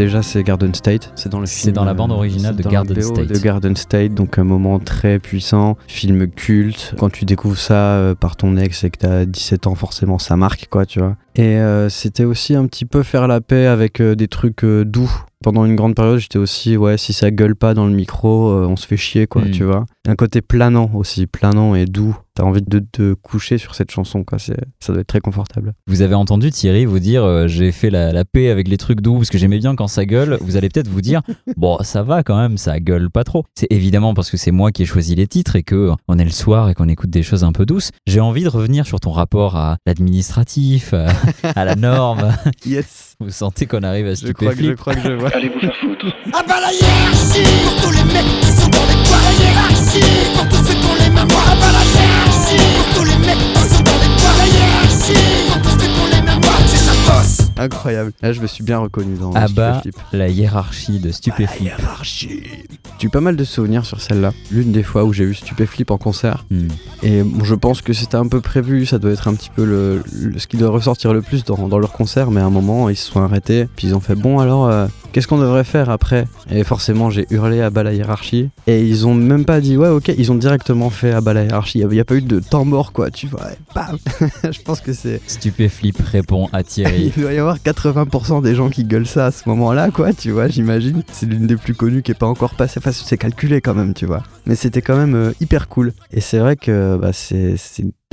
[0.02, 2.68] déjà c'est Garden State, c'est dans le C'est dans la bande euh, originale c'est de
[2.68, 3.28] Garden BO State.
[3.28, 6.94] de Garden State, donc un moment très puissant, film culte.
[6.98, 10.36] Quand tu découvres ça euh, par ton ex et que t'as 17 ans, forcément ça
[10.36, 11.16] marque quoi, tu vois.
[11.34, 14.84] Et euh, c'était aussi un petit peu faire la paix avec euh, des trucs euh,
[14.84, 15.10] doux.
[15.42, 18.66] Pendant une grande période, j'étais aussi, ouais, si ça gueule pas dans le micro, euh,
[18.66, 19.50] on se fait chier, quoi, Mm.
[19.50, 19.84] tu vois.
[20.08, 22.16] Un côté planant aussi, planant et doux.
[22.34, 24.38] T'as envie de te coucher sur cette chanson, quoi.
[24.38, 25.74] C'est, ça doit être très confortable.
[25.86, 29.02] Vous avez entendu Thierry vous dire euh, j'ai fait la, la paix avec les trucs
[29.02, 30.38] doux parce que j'aimais bien quand ça gueule.
[30.40, 31.20] Vous allez peut-être vous dire
[31.58, 33.44] bon ça va quand même, ça gueule pas trop.
[33.54, 36.24] C'est évidemment parce que c'est moi qui ai choisi les titres et que on est
[36.24, 37.90] le soir et qu'on écoute des choses un peu douces.
[38.06, 41.08] J'ai envie de revenir sur ton rapport à l'administratif, à,
[41.54, 42.32] à la norme.
[42.64, 43.14] Yes.
[43.20, 45.30] Vous sentez qu'on arrive à Je crois que je crois que je vois.
[45.34, 46.06] Allez vous faire foutre?
[46.32, 50.04] Ah bah la hiérarchie Pour tous les mecs qui sont dans les poires La hiérarchie
[50.34, 53.38] Pour tous ceux qui ont les mémoires Ah bah la hiérarchie Pour tous les mecs
[53.54, 56.84] qui sont dans les poires La hiérarchie Pour tous ceux qui ont les mémoires C'est
[56.84, 58.12] sa bosse Incroyable.
[58.22, 61.72] Là, je me suis bien reconnu dans Ah bah la hiérarchie de stupéflip.
[62.02, 62.64] J'ai
[63.02, 64.32] eu pas mal de souvenirs sur celle-là.
[64.50, 66.44] L'une des fois où j'ai vu Stupéflip en concert.
[66.50, 66.68] Hmm.
[67.02, 69.64] Et bon, je pense que c'était un peu prévu, ça doit être un petit peu
[69.64, 72.50] le, le- ce qui doit ressortir le plus dans, dans leur concert, mais à un
[72.50, 75.64] moment ils se sont arrêtés, puis ils ont fait bon alors euh, qu'est-ce qu'on devrait
[75.64, 76.26] faire après?
[76.50, 79.88] Et forcément j'ai hurlé à bas la hiérarchie, et ils ont même pas dit ouais
[79.88, 82.38] ok, ils ont directement fait à bas la hiérarchie, il n'y a, pas eu de
[82.38, 83.98] temps mort quoi, tu vois, et bam
[84.50, 85.20] Je pense que c'est...
[85.26, 87.12] Stupéflip répond à Thierry.
[87.16, 90.30] Il doit y avoir 80% des gens qui gueulent ça à ce moment-là, quoi, tu
[90.30, 91.02] vois, j'imagine.
[91.12, 92.78] C'est l'une des plus connues qui est pas encore passée.
[92.78, 94.22] Enfin, c'est calculé quand même, tu vois.
[94.46, 95.92] Mais c'était quand même euh, hyper cool.
[96.10, 97.56] Et c'est vrai que bah, c'est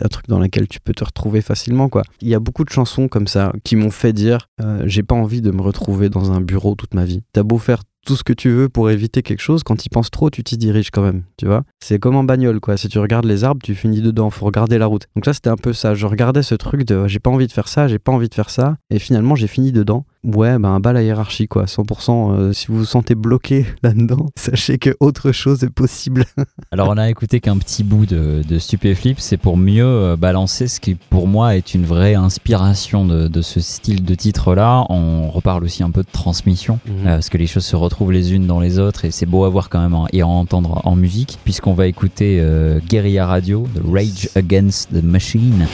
[0.01, 2.03] un truc dans lequel tu peux te retrouver facilement, quoi.
[2.21, 5.15] Il y a beaucoup de chansons comme ça qui m'ont fait dire euh, j'ai pas
[5.15, 7.21] envie de me retrouver dans un bureau toute ma vie.
[7.33, 10.09] T'as beau faire tout ce que tu veux pour éviter quelque chose, quand tu penses
[10.09, 11.63] trop, tu t'y diriges quand même, tu vois.
[11.79, 12.75] C'est comme en bagnole, quoi.
[12.75, 15.05] Si tu regardes les arbres, tu finis dedans, faut regarder la route.
[15.15, 15.93] Donc là, c'était un peu ça.
[15.93, 18.33] Je regardais ce truc de j'ai pas envie de faire ça, j'ai pas envie de
[18.33, 20.07] faire ça, et finalement, j'ai fini dedans.
[20.25, 21.63] Ouais, ben, bas la hiérarchie, quoi.
[21.65, 22.31] 100%.
[22.37, 26.25] euh, si vous vous sentez bloqué là-dedans, sachez que autre chose est possible.
[26.73, 30.67] Alors on a écouté qu'un petit bout de, de Stupéflip, c'est pour mieux euh, balancer
[30.67, 34.85] ce qui pour moi est une vraie inspiration de, de ce style de titre-là.
[34.89, 37.07] On reparle aussi un peu de transmission, Mhm.
[37.07, 39.45] euh, parce que les choses se retrouvent les unes dans les autres et c'est beau
[39.45, 43.25] à voir quand même en- et à entendre en musique, puisqu'on va écouter euh, Guerilla
[43.25, 45.65] Radio, The Rage Against the Machine.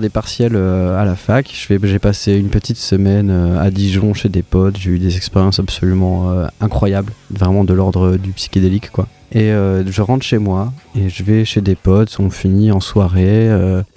[0.00, 1.52] Des partiels euh, à la fac.
[1.52, 4.76] J'ai passé une petite semaine euh, à Dijon chez des potes.
[4.78, 9.06] J'ai eu des expériences absolument euh, incroyables, vraiment de l'ordre du psychédélique, quoi.
[9.34, 12.14] Et je rentre chez moi et je vais chez des potes.
[12.20, 13.48] On finit en soirée.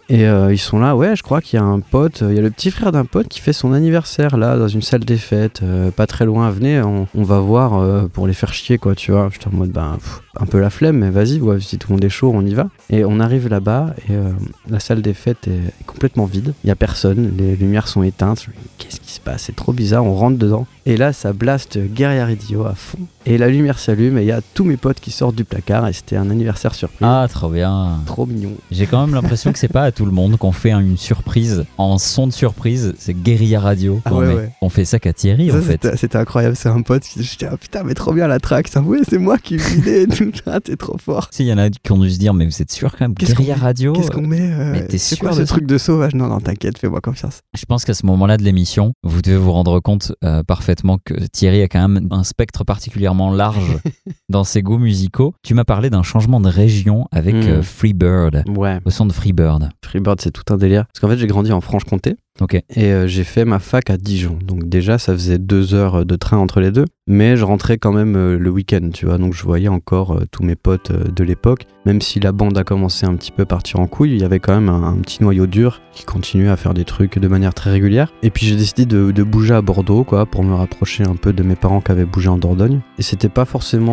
[0.10, 2.40] Et euh, ils sont là, ouais, je crois qu'il y a un pote, il y
[2.40, 5.18] a le petit frère d'un pote qui fait son anniversaire là, dans une salle des
[5.18, 8.78] fêtes, euh, pas très loin, venez, on, on va voir euh, pour les faire chier
[8.78, 9.30] quoi, tu vois.
[9.32, 9.98] J'étais en mode, ben,
[10.40, 12.54] un peu la flemme, mais vas-y, ouais, si tout le monde est chaud, on y
[12.54, 12.68] va.
[12.90, 14.32] Et on arrive là-bas et euh,
[14.70, 18.04] la salle des fêtes est, est complètement vide, il y a personne, les lumières sont
[18.04, 18.48] éteintes,
[18.78, 19.44] qu'est-ce qui se passe?
[19.44, 20.68] C'est trop bizarre, on rentre dedans.
[20.88, 23.00] Et là, ça blaste Guerrier Radio à fond.
[23.26, 25.88] Et la lumière s'allume et il y a tous mes potes qui sortent du placard
[25.88, 27.00] et c'était un anniversaire surprise.
[27.02, 28.02] Ah, trop bien.
[28.06, 28.52] Trop mignon.
[28.70, 31.66] J'ai quand même l'impression que c'est pas à tout le monde qu'on fait une surprise
[31.80, 32.94] en son de surprise.
[33.00, 34.34] C'est Guérilla Radio Ah qu'on ouais, met.
[34.36, 34.52] ouais.
[34.62, 35.96] On fait ça qu'à Thierry Ça, en fait.
[35.98, 38.80] c'était- incroyable, c'est un pote qui j'étais ah putain mais trop bien la track, ça
[38.82, 41.30] ouais c'est moi qui l'idée et tout, ah, t'es trop fort.
[41.32, 43.02] Si, il y en a qui ont dû se dire, mais vous êtes sûr quand
[43.10, 45.66] même, met Radio Qu'est-ce qu'on met euh, Mais t'es C'est sûr quoi de ce truc
[45.66, 46.14] de sauvage?
[46.14, 47.40] Non non t'inquiète, fais-moi confiance.
[47.58, 51.14] Je pense qu'à ce moment-là de l'émission, vous devez vous rendre compte euh, parfaitement que
[51.32, 53.78] Thierry a quand même un spectre particulièrement large
[54.30, 55.34] dans ses goûts musicaux.
[55.44, 57.48] Tu m'as parlé d'un changement de région avec Mm.
[57.48, 58.80] euh, Freebird, Ouais.
[58.86, 59.70] au son de Freebird.
[59.84, 60.86] Freebird c'est tout un délire.
[60.88, 62.56] Parce qu'en fait j'ai grandi en Franche-Comté Ok.
[62.56, 64.38] Et euh, j'ai fait ma fac à Dijon.
[64.46, 66.86] Donc déjà, ça faisait deux heures de train entre les deux.
[67.08, 69.18] Mais je rentrais quand même euh, le week-end, tu vois.
[69.18, 71.66] Donc je voyais encore euh, tous mes potes de l'époque.
[71.86, 74.26] Même si la bande a commencé un petit peu à partir en couille, il y
[74.26, 77.54] avait quand même un, petit noyau dur qui continuait à faire des trucs de manière
[77.54, 78.12] très régulière.
[78.22, 81.32] Et puis j'ai décidé de, de bouger à Bordeaux, quoi, pour me rapprocher un peu
[81.32, 82.82] de mes parents qui avaient bougé en Dordogne.
[82.98, 83.86] Et c'était pas forcément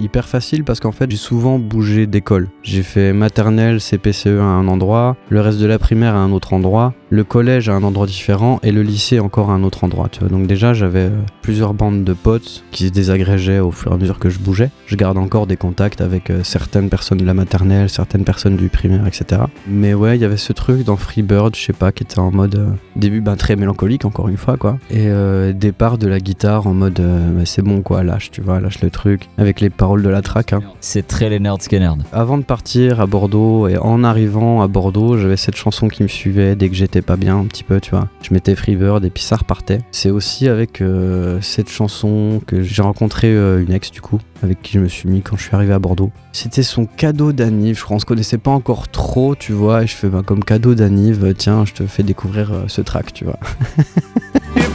[0.00, 2.48] hyper facile parce qu'en fait, j'ai souvent bougé d'école.
[2.62, 6.52] J'ai fait maternelle, CPCE à un endroit, le reste de la primaire à un autre
[6.52, 10.08] endroit, le collège à un endroit différent et le lycée encore à un autre endroit.
[10.10, 10.28] Tu vois.
[10.28, 13.98] Donc déjà, j'avais euh, plusieurs bandes de potes qui se désagrégeaient au fur et à
[13.98, 14.70] mesure que je bougeais.
[14.86, 18.68] Je garde encore des contacts avec euh, certaines personnes de la maternelle, certaines personnes du
[18.68, 19.42] primaire, etc.
[19.66, 22.30] Mais ouais, il y avait ce truc dans Freebird, je sais pas, qui était en
[22.30, 24.78] mode euh, début ben, très mélancolique encore une fois quoi.
[24.90, 28.40] Et euh, départ de la guitare en mode euh, bah, c'est bon quoi, lâche, tu
[28.40, 30.52] vois, lâche le truc avec les paroles de la track.
[30.52, 30.60] hein.
[30.80, 31.90] C'est très Leonard Skinner.
[32.12, 36.08] Avant de partir à Bordeaux et en arrivant à Bordeaux, j'avais cette chanson qui me
[36.08, 38.08] suivait dès que j'étais pas bien un petit peu, tu vois.
[38.22, 39.78] Je mettais Freebird et puis ça repartait.
[39.90, 44.62] C'est aussi avec euh, cette chanson que j'ai rencontré euh, une ex du coup, avec
[44.62, 46.10] qui je me suis mis quand je suis arrivé à Bordeaux.
[46.32, 49.86] C'était son cadeau d'anniv, je crois, on se connaissait pas encore trop, tu vois, et
[49.86, 53.24] je fais bah, comme cadeau d'anniv, tiens, je te fais découvrir euh, ce track, tu
[53.24, 53.38] vois.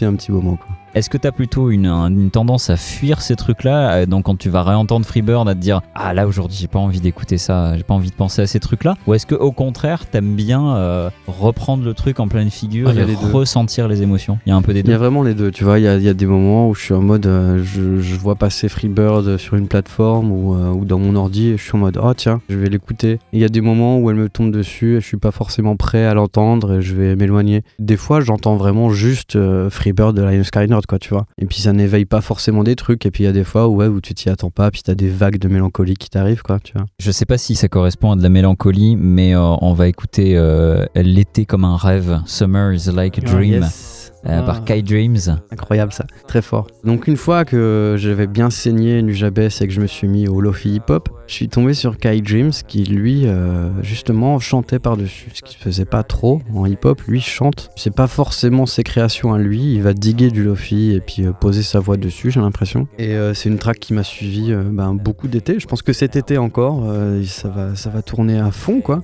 [0.03, 0.75] un petit moment, quoi.
[0.95, 4.23] Est-ce que tu as plutôt une, un- une tendance à fuir ces trucs-là euh, Donc
[4.23, 7.37] quand tu vas réentendre Freebird, à te dire Ah là aujourd'hui j'ai pas envie d'écouter
[7.37, 8.95] ça, j'ai pas envie de penser à ces trucs-là?
[9.05, 12.93] Ou est-ce que au contraire t'aimes bien euh, reprendre le truc en pleine figure Ah,
[12.97, 13.29] et les deux.
[13.33, 14.39] ressentir les émotions?
[14.45, 14.99] Il y a un peu des Il y a deux.
[14.99, 15.79] vraiment les deux, tu vois.
[15.79, 17.99] Il y a, il y a des moments où je suis en mode, euh, je,
[17.99, 21.63] je vois passer Freebird sur une plateforme ou, euh, ou dans mon ordi et je
[21.63, 23.19] suis en mode, oh tiens, je vais l'écouter.
[23.33, 25.75] Il y a des moments où elle me tombe dessus et je suis pas forcément
[25.75, 27.63] prêt à l'entendre et je vais m'éloigner.
[27.79, 29.37] Des fois, j'entends vraiment juste
[29.69, 30.43] Freebird de Lion
[30.85, 31.25] Skynyrd, quoi, tu vois.
[31.41, 33.05] Et puis ça n'éveille pas forcément des trucs.
[33.05, 34.81] Et puis il y a des fois où, ouais, où tu t'y attends pas, puis
[34.83, 36.85] t'as des vagues de mélancolie qui t'arrivent, quoi, tu vois.
[36.99, 40.33] Je sais pas si ça correspond à de la mélancolie, mais euh, on va écouter
[40.37, 43.61] euh, L'été comme un rêve, Summer is like a Ah, dream.
[43.63, 43.94] yes.
[44.27, 44.43] Euh, Ah.
[44.43, 45.39] par Kai Dreams.
[45.51, 46.67] Incroyable ça, très fort.
[46.83, 50.41] Donc une fois que j'avais bien saigné Nujabes et que je me suis mis au
[50.41, 55.29] Lofi Hip Hop, je suis tombé sur Kai Dreams qui lui euh, justement chantait par-dessus,
[55.33, 57.69] ce qui se faisait pas trop en hip hop, lui chante.
[57.75, 61.31] C'est pas forcément ses créations à lui, il va diguer du Lofi et puis euh,
[61.31, 62.87] poser sa voix dessus, j'ai l'impression.
[62.99, 65.93] Et euh, c'est une track qui m'a suivi euh, ben, beaucoup d'été, je pense que
[65.93, 69.01] cet été encore, euh, ça, va, ça va tourner à fond quoi.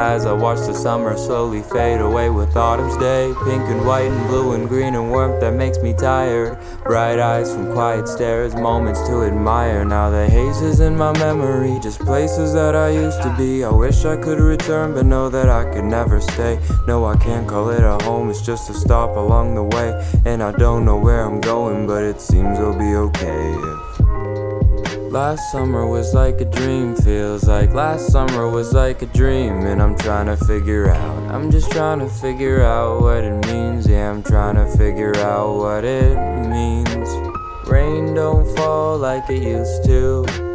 [0.00, 3.34] As I watch the summer slowly fade away with autumn's day.
[3.44, 6.56] Pink and white and blue and green and warmth that makes me tired.
[6.84, 9.84] Bright eyes from quiet stares, moments to admire.
[9.84, 13.62] Now the haze is in my memory, just places that I used to be.
[13.62, 16.58] I wish I could return, but know that I could never stay.
[16.88, 20.02] No, I can't call it a home, it's just a stop along the way.
[20.24, 24.09] And I don't know where I'm going, but it seems I'll be okay.
[25.10, 29.82] Last summer was like a dream, feels like last summer was like a dream, and
[29.82, 31.34] I'm trying to figure out.
[31.34, 35.56] I'm just trying to figure out what it means, yeah, I'm trying to figure out
[35.56, 36.16] what it
[36.48, 37.08] means.
[37.68, 40.49] Rain don't fall like it used to,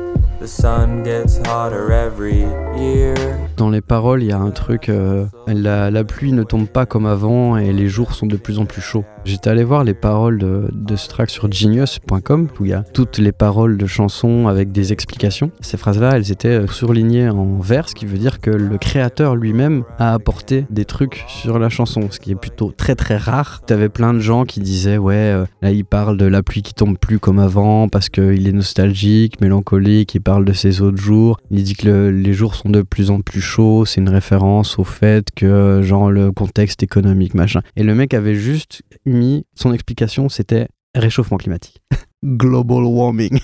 [3.57, 7.05] Dans les paroles, il y a un truc, euh, la, pluie ne tombe pas comme
[7.05, 9.05] avant et les jours sont de plus en plus chauds.
[9.23, 13.17] J'étais allé voir les paroles de, ce track sur genius.com où il y a toutes
[13.17, 15.51] les paroles de chansons avec des explications.
[15.61, 19.35] Ces phrases-là, elles étaient euh, surlignées en vert, ce qui veut dire que le créateur
[19.35, 23.61] lui-même a apporté des trucs sur la chanson, ce qui est plutôt très très rare.
[23.65, 26.73] T'avais plein de gens qui disaient ouais, euh, là il parle de la pluie qui
[26.73, 31.37] tombe plus comme avant parce qu'il est nostalgique, mélancolique, il parle de ses autres jours.
[31.51, 34.77] Il dit que le- les jours sont de plus en plus chauds, c'est une référence
[34.79, 37.61] au fait que genre le contexte économique machin.
[37.77, 41.81] Et le mec avait juste mis son explication, c'était réchauffement climatique.
[42.25, 43.39] Global warming.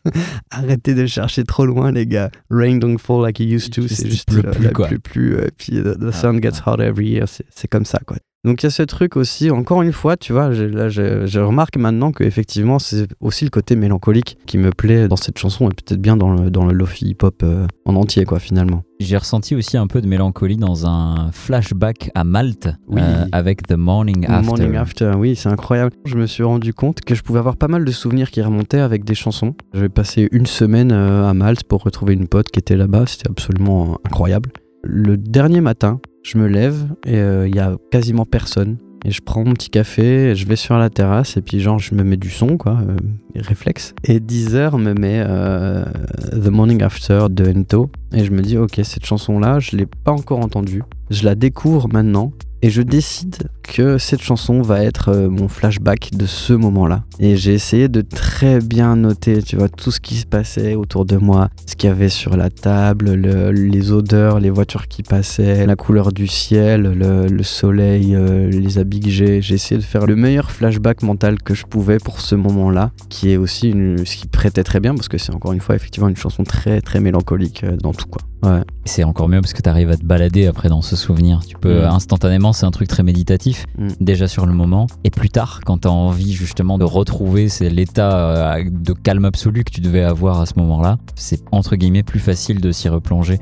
[0.50, 2.30] Arrêtez de chercher trop loin, les gars.
[2.50, 3.88] Rain don't fall like it used to.
[3.88, 4.86] C'est juste la, plus, la quoi.
[4.88, 5.36] pluie plus.
[5.36, 7.24] euh, puis the, the sun gets hot every year.
[7.28, 8.18] C'est comme ça, quoi.
[8.46, 11.38] Donc il y a ce truc aussi, encore une fois, tu vois, j'ai- là je,
[11.40, 15.66] remarque maintenant que effectivement c'est aussi le côté mélancolique qui me plaît dans cette chanson
[15.68, 18.84] et peut-être bien dans le, dans le lofi hip-hop euh, en entier, quoi, finalement.
[19.00, 23.00] J'ai ressenti aussi un peu de mélancolie dans un flashback à Malte Oui.
[23.02, 24.46] euh, avec The Morning After.
[24.46, 25.90] Morning After, oui, c'est incroyable.
[26.04, 28.78] Je me suis rendu compte que je pouvais avoir pas mal de souvenirs qui remontaient
[28.78, 29.56] avec des chansons.
[29.74, 33.28] J'avais passé une semaine euh, à Malte pour retrouver une pote qui était là-bas, c'était
[33.28, 34.50] absolument incroyable.
[34.84, 38.78] Le dernier matin, je me lève et euh, il y a quasiment personne.
[39.04, 41.94] Et je prends mon petit café, je vais sur la terrasse et puis genre je
[41.94, 42.96] me mets du son quoi, euh,
[43.36, 43.94] réflexe.
[44.02, 45.84] Et 10h me met euh,
[46.32, 49.86] The Morning After de Ento et je me dis ok cette chanson là je l'ai
[49.86, 52.32] pas encore entendue, je la découvre maintenant
[52.66, 57.04] et je décide que cette chanson va être euh, mon flashback de ce moment-là.
[57.20, 61.04] Et j'ai essayé de très bien noter, tu vois, tout ce qui se passait autour
[61.04, 65.04] de moi, ce qu'il y avait sur la table, le- les odeurs, les voitures qui
[65.04, 69.40] passaient, la couleur du ciel, le, le soleil, euh, les habits que j'ai.
[69.42, 73.30] J'ai essayé de faire le meilleur flashback mental que je pouvais pour ce moment-là, qui
[73.30, 73.70] est aussi
[74.04, 76.80] ce qui prêtait très bien parce que c'est encore une fois effectivement une chanson très
[76.80, 78.22] très mélancolique euh, dans tout quoi.
[78.42, 78.62] Ouais.
[78.84, 81.40] C'est encore mieux parce que tu arrives à te balader après dans ce souvenir.
[81.46, 81.86] Tu peux Mm.
[81.86, 83.88] instantanément, c'est un truc très méditatif, Mm.
[84.00, 84.86] déjà sur le moment.
[85.04, 88.16] Et plus tard, quand tu as envie justement de retrouver c'est l'état
[88.58, 92.20] euh, de calme absolu que tu devais avoir à ce moment-là, c'est entre guillemets plus
[92.20, 93.38] facile de s'y replonger.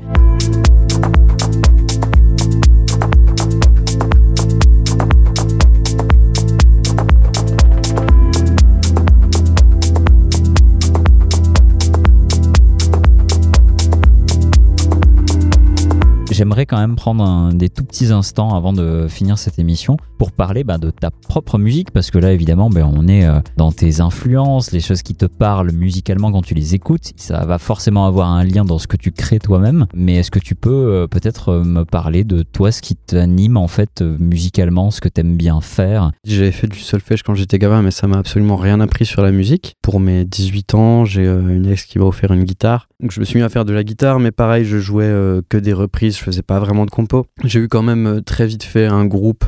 [16.35, 20.63] J'aimerais quand même prendre des tout petits instants avant de finir cette émission pour parler
[20.63, 24.01] bah, de ta propre musique, parce que là évidemment ben, on est euh, dans tes
[24.01, 28.29] influences, les choses qui te parlent musicalement quand tu les écoutes, ça va forcément avoir
[28.29, 31.49] un lien dans ce que tu crées toi-même, mais est-ce que tu peux euh, peut-être
[31.49, 35.61] euh, me parler de toi, ce qui t'anime en fait musicalement, ce que t'aimes bien
[35.61, 36.11] faire?
[36.25, 39.31] J'avais fait du solfège quand j'étais gamin, mais ça m'a absolument rien appris sur la
[39.31, 39.75] musique.
[39.81, 42.87] Pour mes 18 ans, j'ai une ex qui m'a offert une guitare.
[43.01, 45.11] Donc je me suis mis à faire de la guitare, mais pareil, je jouais
[45.49, 47.25] que des reprises, je faisais pas vraiment de compo.
[47.43, 49.45] J'ai eu quand même très vite fait un groupe,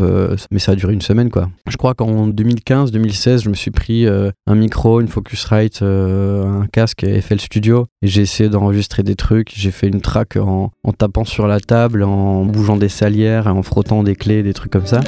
[0.58, 1.52] mais ça a duré une semaine quoi.
[1.70, 6.66] Je crois qu'en 2015-2016, je me suis pris euh, un micro, une Focusrite, euh, un
[6.66, 9.54] casque et FL Studio, et j'ai essayé d'enregistrer des trucs.
[9.56, 13.62] J'ai fait une track en, en tapant sur la table, en bougeant des salières, en
[13.62, 15.02] frottant des clés, des trucs comme ça.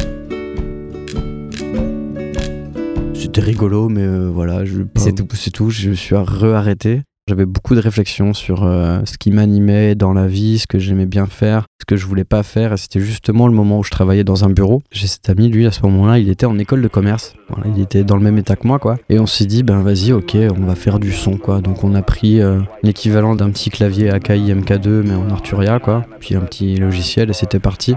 [3.15, 5.27] C'était rigolo, mais euh, voilà, je, c'est tout.
[5.33, 5.71] C'est tout.
[5.71, 7.01] Je me suis re-arrêté.
[7.29, 11.05] J'avais beaucoup de réflexions sur euh, ce qui m'animait dans la vie, ce que j'aimais
[11.05, 12.73] bien faire, ce que je voulais pas faire.
[12.73, 14.81] Et c'était justement le moment où je travaillais dans un bureau.
[14.91, 17.35] J'ai cet ami, lui, à ce moment-là, il était en école de commerce.
[17.75, 18.97] Il était dans le même état que moi, quoi.
[19.09, 21.61] Et on s'est dit, ben vas-y, ok, on va faire du son, quoi.
[21.61, 26.07] Donc on a pris euh, l'équivalent d'un petit clavier Akai MK2, mais en Arturia, quoi.
[26.19, 27.93] Puis un petit logiciel, et c'était parti.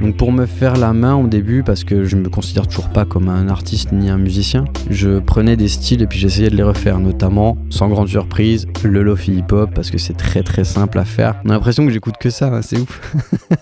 [0.00, 3.04] Donc pour me faire la main au début, parce que je me considère toujours pas
[3.04, 6.62] comme un artiste ni un musicien, je prenais des styles et puis j'essayais de les
[6.62, 11.04] refaire, notamment, sans grande surprise, le lofi hip-hop, parce que c'est très très simple à
[11.04, 11.40] faire.
[11.44, 13.16] On a l'impression que j'écoute que ça, hein, c'est ouf.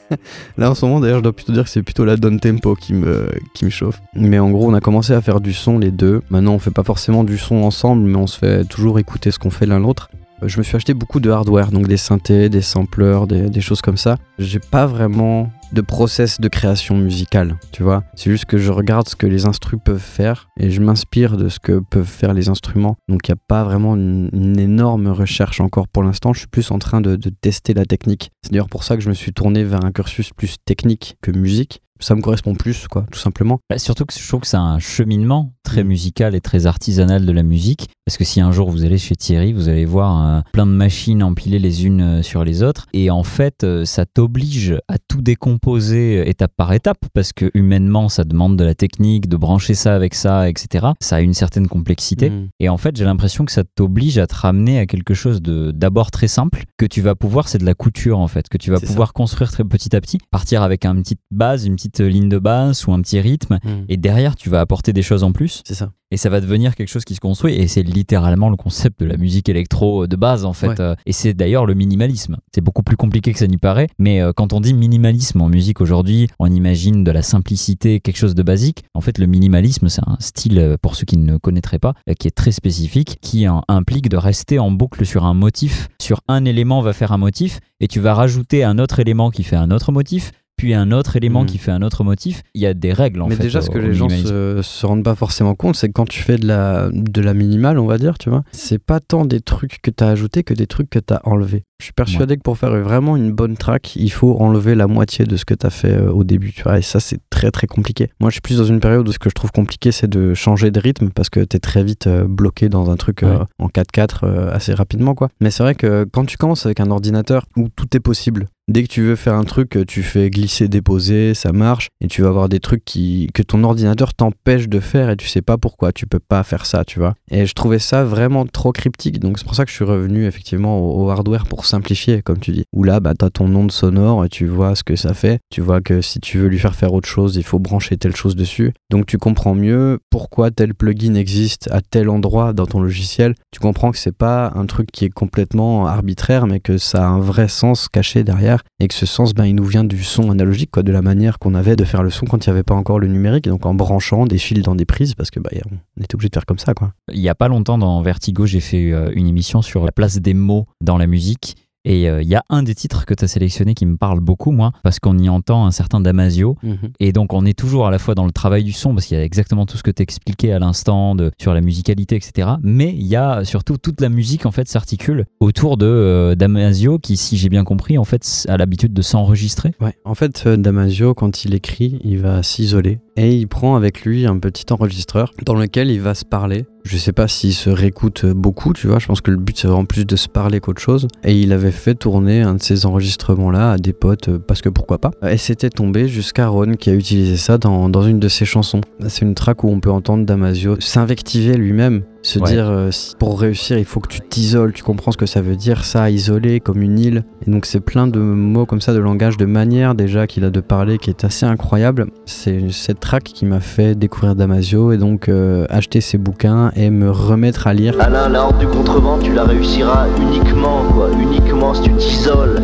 [0.59, 2.75] Là en ce moment d'ailleurs je dois plutôt dire que c'est plutôt la down tempo
[2.75, 4.01] qui me, qui me chauffe.
[4.15, 6.23] Mais en gros on a commencé à faire du son les deux.
[6.31, 9.39] Maintenant on fait pas forcément du son ensemble, mais on se fait toujours écouter ce
[9.39, 10.11] qu'on fait l'un l'autre.
[10.43, 13.81] Euh, Je me suis acheté beaucoup de hardware, donc des synthés, des sampleurs, des, choses
[13.81, 14.17] comme ça.
[14.39, 18.05] J'ai pas vraiment de process de création musicale, tu vois.
[18.15, 21.49] C'est juste que je regarde ce que les instrus peuvent faire et je m'inspire de
[21.49, 22.97] ce que peuvent faire les instruments.
[23.09, 26.33] Donc il n'y a pas vraiment une, énorme recherche encore pour l'instant.
[26.33, 28.31] Je suis plus en train de tester la technique.
[28.43, 31.33] C'est d'ailleurs pour ça que je me suis tourné vers un cursus plus technique que
[31.33, 31.83] musique.
[32.01, 33.59] Ça me correspond plus, quoi, tout simplement.
[33.71, 35.89] Bah, surtout que je trouve que c'est un cheminement très Mm.
[35.89, 37.89] musical et très artisanal de la musique.
[38.05, 40.71] Parce que si un jour vous allez chez Thierry, vous allez voir euh, plein de
[40.71, 42.87] machines empilées les unes euh, sur les autres.
[42.93, 46.99] Et en fait, euh, ça t'oblige à tout décomposer étape par étape.
[47.15, 50.87] Parce que humainement, ça demande de la technique, de brancher ça avec ça, etc.
[51.01, 52.31] Ça a une certaine complexité.
[52.31, 52.49] Mm.
[52.61, 55.73] Et en fait, j'ai l'impression que ça t'oblige à te ramener à quelque chose de
[55.73, 58.71] d'abord très simple, que tu vas pouvoir, c'est de la couture en fait, que tu
[58.71, 62.29] vas pouvoir construire très petit à petit, partir avec une petite base, une petite ligne
[62.29, 63.85] de basse ou un petit rythme, Mm.
[63.89, 65.63] et derrière tu vas apporter des choses en plus.
[65.67, 65.91] C'est ça.
[66.13, 69.07] Et ça va devenir quelque chose qui se construit, et c'est littéralement le concept de
[69.07, 70.69] la musique électro de base en fait.
[70.69, 70.81] Ouais.
[70.81, 72.37] Euh, Et c'est d'ailleurs le minimalisme.
[72.55, 75.49] C'est beaucoup plus compliqué que ça n'y paraît, mais euh, quand on dit minimalisme en
[75.49, 78.85] musique aujourd'hui, on imagine de la simplicité, quelque chose de basique.
[78.95, 82.15] En fait, le minimalisme, c'est un style, euh, pour ceux qui ne connaîtraient pas, euh,
[82.15, 85.89] qui est très spécifique, qui euh, implique de rester en boucle sur un motif.
[86.01, 89.43] Sur un élément va faire un motif, et tu vas rajouter un autre élément qui
[89.43, 91.47] fait un autre motif, puis un autre élément Mm.
[91.47, 92.43] qui fait un autre motif.
[92.55, 93.43] Il y a des règles en Mais fait.
[93.43, 96.23] déjà, ce que les gens se, se rendent pas forcément compte, c'est que quand tu
[96.23, 99.41] fais de la, de la minimale, on va dire, tu vois, c'est pas tant des
[99.41, 101.65] trucs que tu as ajoutés que des trucs que tu as enlevés.
[101.79, 105.27] Je suis persuadé que pour faire vraiment une bonne track, il faut enlever la moitié
[105.27, 107.51] de ce que tu as fait euh, au début, tu vois, et ça, c'est très
[107.51, 108.09] très compliqué.
[108.19, 110.33] Moi, je suis plus dans une période où ce que je trouve compliqué, c'est de
[110.33, 113.45] changer de rythme parce que tu es très vite euh, bloqué dans un truc euh,
[113.59, 115.29] en 4-4 euh, assez rapidement, quoi.
[115.41, 118.83] Mais c'est vrai que quand tu commences avec un ordinateur où tout est possible, Dès
[118.83, 122.29] que tu veux faire un truc, tu fais glisser, déposer, ça marche, et tu vas
[122.29, 126.09] avoir des trucs que ton ordinateur t'empêche de faire et tu sais pas pourquoi, tu
[126.09, 127.15] peux pas faire ça, tu vois.
[127.31, 130.27] Et je trouvais ça vraiment trop cryptique, donc c'est pour ça que je suis revenu
[130.27, 132.65] effectivement au, au hardware pour simplifier, comme tu dis.
[132.73, 135.61] Où là, bah, t'as ton onde sonore et tu vois ce que ça fait, tu
[135.61, 138.35] vois que si tu veux lui faire faire autre chose, il faut brancher telle chose
[138.35, 138.73] dessus.
[138.91, 143.37] Donc tu comprends mieux pourquoi tel plugin existe à tel endroit dans ton logiciel.
[143.53, 147.09] Tu comprends que c'est pas un truc qui est complètement arbitraire, mais que ça a
[147.09, 150.31] un vrai sens caché derrière et que ce sens, ben, il nous vient du son
[150.31, 152.63] analogique, quoi, de la manière qu'on avait de faire le son quand il n'y avait
[152.63, 155.51] pas encore le numérique, donc en branchant des fils dans des prises, parce que bah,
[155.99, 156.93] on était obligé de faire comme ça, quoi.
[157.13, 160.19] Il y a pas longtemps dans Vertigo, j'ai fait euh, une émission sur la place
[160.19, 161.57] des mots dans la musique.
[161.87, 164.19] Et euh, il y a un des titres que tu as sélectionné qui me parle
[164.19, 166.57] beaucoup, moi, parce qu'on y entend un certain Damasio.
[166.63, 166.77] Mhm.
[166.99, 169.17] Et donc, on est toujours à la fois dans le travail du son, parce qu'il
[169.17, 172.49] y a exactement tout ce que tu expliqué à l'instant sur la musicalité, etc.
[172.63, 176.99] Mais il y a surtout toute la musique, en fait, s'articule autour de euh, Damasio,
[176.99, 179.73] qui, si j'ai bien compris, en fait, a l'habitude de s'enregistrer.
[179.81, 184.05] Ouais, en fait, euh, Damasio, quand il écrit, il va s'isoler et il prend avec
[184.05, 186.67] lui un petit enregistreur dans lequel il va se parler.
[186.89, 189.01] Je sais pas s'il se réécoute beaucoup, tu vois.
[189.01, 191.09] Je pense que le but c'est vraiment plus de se parler qu'autre chose.
[191.25, 194.69] Et il avait fait tourner un de ces enregistrements-là à des potes euh, parce que
[194.69, 195.11] pourquoi pas.
[195.29, 198.83] Et c'était tombé jusqu'à Ron qui a utilisé ça dans, dans une de ses chansons.
[199.09, 202.05] C'est une track où on peut entendre Damasio s'invectiver lui-même.
[202.27, 202.51] Se Ouais.
[202.51, 205.41] dire euh, si- pour réussir il faut que tu t'isoles, tu comprends ce que ça
[205.41, 207.23] veut dire ça, isoler comme une île.
[207.47, 210.51] Et donc c'est plein de mots comme ça, de langage, de manière déjà qu'il a
[210.51, 212.07] de parler qui est assez incroyable.
[212.25, 216.91] C'est cette track qui m'a fait découvrir Damasio et donc euh, acheter ses bouquins et
[216.91, 217.95] me remettre à lire.
[218.01, 221.11] Alain, la horde du contrevent, tu la réussiras uniquement, quoi.
[221.23, 222.61] Uniquement si tu t'isoles.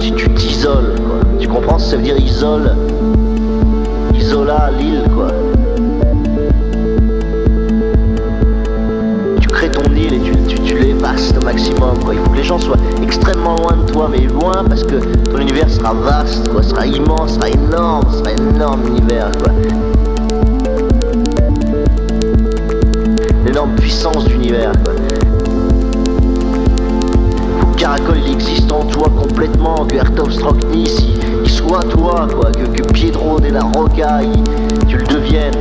[0.00, 1.20] Si tu t'isoles, quoi.
[1.38, 2.74] Tu comprends ce que ça veut dire isole?
[4.14, 5.28] Isola, l'île, quoi.
[12.46, 14.96] Gens soient extrêmement loin de toi, mais loin parce que
[15.32, 16.62] ton univers sera vaste, quoi.
[16.62, 19.52] Sera immense, sera énorme, sera énorme univers, quoi.
[23.44, 24.72] l'énorme puissance d'univers.
[24.84, 24.94] quoi.
[27.76, 32.66] Caracol il existe en toi complètement, que Airtop Strocknis il, il soit toi, quoi, que,
[32.82, 35.52] que Piedro de la Roca il- tu le deviennes.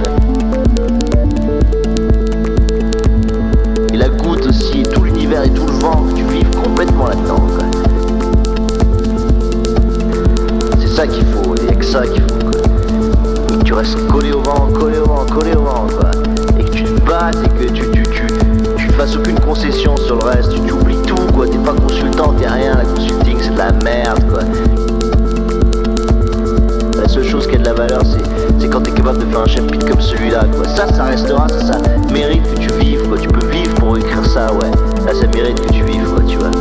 [10.79, 12.39] C'est ça qu'il faut, il n'y a que ça qu'il faut.
[12.39, 12.51] quoi.
[13.57, 16.11] Que tu restes collé au vent, collé au vent, collé au vent, quoi.
[16.57, 18.27] Et que tu te battes et que tu, tu, tu,
[18.77, 21.47] tu fasses aucune concession sur le reste, tu, oublies tout, quoi.
[21.47, 24.43] T'es pas consultant, t'es rien, la consulting c'est de la merde, quoi.
[27.01, 28.23] La seule chose qui a de la valeur, c'est,
[28.59, 30.65] c'est quand t'es capable de faire un chapitre comme celui-là, quoi.
[30.67, 31.79] Ça, ça restera, ça, ça
[32.11, 33.17] mérite que tu vives, quoi.
[33.17, 34.71] Tu peux vivre pour écrire ça, ouais.
[35.05, 36.51] Là, ça mérite que tu vives, quoi, tu vois.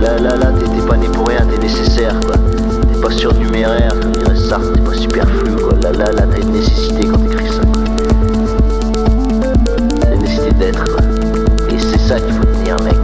[0.00, 2.36] Là, là, là, t'es, pas né pour rien, t'es nécessaire, quoi.
[2.36, 5.72] T'es pas surnuméraire, comme dirait Sartre, t'es pas superflu, quoi.
[5.82, 7.62] Là, là, là, t'as une nécessité quand t'écris ça.
[10.00, 11.02] T'as une nécessité d'être, quoi.
[11.70, 12.96] Et c'est ça qu'il faut tenir, mec.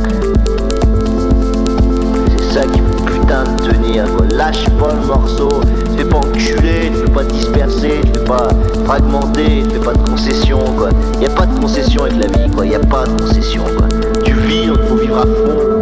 [2.38, 4.26] C'est ça qu'il faut putain de tenir, quoi.
[4.36, 8.49] Lâche pas le morceau, te fais pas enculer, te fais pas disperser, te fais pas
[8.84, 10.90] fragmenter, te fais pas de concession, quoi.
[11.22, 12.66] Y a pas de concession avec la vie, quoi.
[12.66, 13.88] Y a pas de concession, quoi.
[14.24, 15.82] Tu vis, il faut vivre à fond.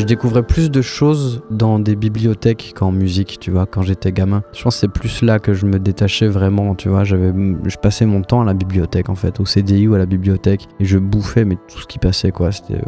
[0.00, 4.42] Je découvrais plus de choses dans des bibliothèques qu'en musique, tu vois, quand j'étais gamin.
[4.54, 7.04] Je pense que c'est plus là que je me détachais vraiment, tu vois.
[7.04, 7.34] J'avais,
[7.66, 10.68] je passais mon temps à la bibliothèque, en fait, au CDI ou à la bibliothèque,
[10.80, 12.50] et je bouffais, mais tout ce qui passait, quoi.
[12.50, 12.80] C'était.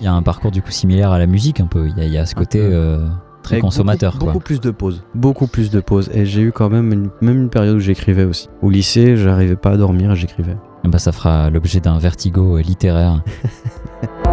[0.00, 1.86] Il y a un parcours du coup similaire à la musique un peu.
[1.86, 3.06] Il y a, il y a ce côté euh,
[3.42, 4.14] très consommateur.
[4.14, 4.32] Beaucoup, quoi.
[4.32, 5.02] beaucoup plus de pauses.
[5.14, 6.10] Beaucoup plus de pauses.
[6.14, 8.48] Et j'ai eu quand même une, même une période où j'écrivais aussi.
[8.62, 10.56] Au lycée, j'arrivais pas à dormir et j'écrivais.
[10.82, 13.22] Eh ben, ça fera l'objet d'un vertigo euh, littéraire.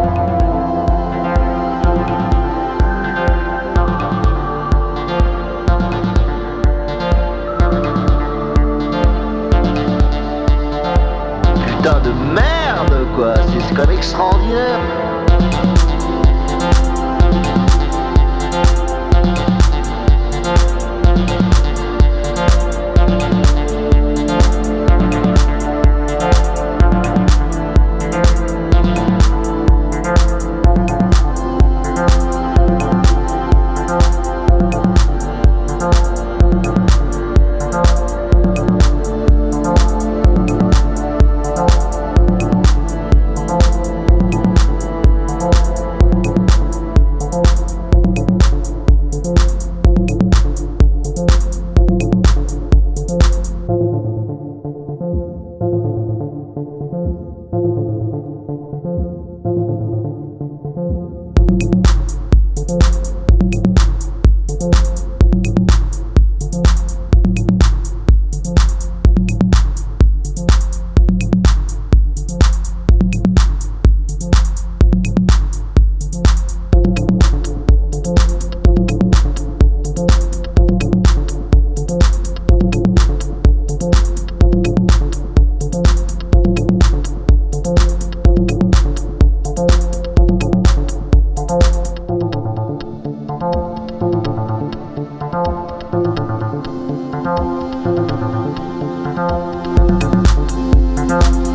[13.73, 15.00] même extraordinaire.
[101.13, 101.50] On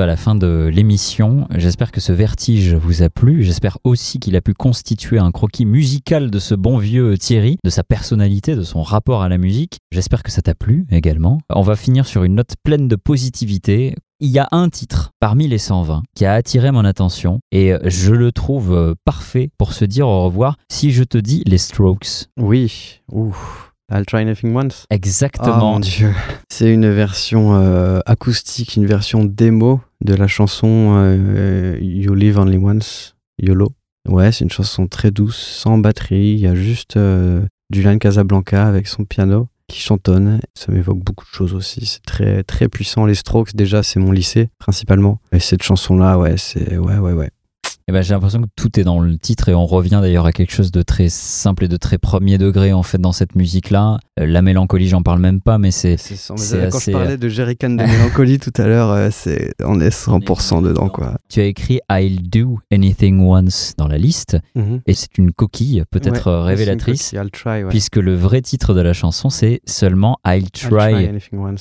[0.00, 1.46] à la fin de l'émission.
[1.54, 3.42] J'espère que ce vertige vous a plu.
[3.42, 7.70] J'espère aussi qu'il a pu constituer un croquis musical de ce bon vieux Thierry, de
[7.70, 9.78] sa personnalité, de son rapport à la musique.
[9.90, 11.38] J'espère que ça t'a plu également.
[11.50, 13.94] On va finir sur une note pleine de positivité.
[14.20, 18.12] Il y a un titre parmi les 120 qui a attiré mon attention et je
[18.14, 22.26] le trouve euh, parfait pour se dire au revoir si je te dis les Strokes.
[22.38, 23.74] Oui, ouf.
[23.90, 24.84] I'll try anything once.
[24.90, 25.56] Exactement.
[25.56, 26.12] Oh mon dieu.
[26.48, 32.58] C'est une version euh, acoustique, une version démo de la chanson euh, You Live Only
[32.58, 33.72] Once, YOLO.
[34.08, 36.32] Ouais, c'est une chanson très douce, sans batterie.
[36.32, 40.40] Il y a juste euh, Julian Casablanca avec son piano qui chantonne.
[40.54, 41.86] Ça m'évoque beaucoup de choses aussi.
[41.86, 43.06] C'est très très puissant.
[43.06, 45.20] Les Strokes, déjà, c'est mon lycée principalement.
[45.32, 47.30] Et cette chanson-là, ouais, c'est ouais, ouais, ouais.
[47.88, 50.32] Eh ben, j'ai l'impression que tout est dans le titre et on revient d'ailleurs à
[50.32, 53.94] quelque chose de très simple et de très premier degré en fait dans cette musique-là.
[53.94, 55.96] Euh, la mélancolie, j'en parle même pas, mais c'est.
[55.96, 59.80] C'est sans- Quand je parlais de Jerrycan de mélancolie tout à l'heure, euh, c'est on
[59.80, 61.18] est 100% dedans quoi.
[61.28, 64.80] Tu as écrit I'll do anything once dans la liste Mhm.
[64.86, 67.68] et c'est une coquille peut-être Ouais, euh, révélatrice coquille, I'll try, ouais.
[67.68, 71.10] puisque le vrai titre de la chanson c'est seulement I'll try, try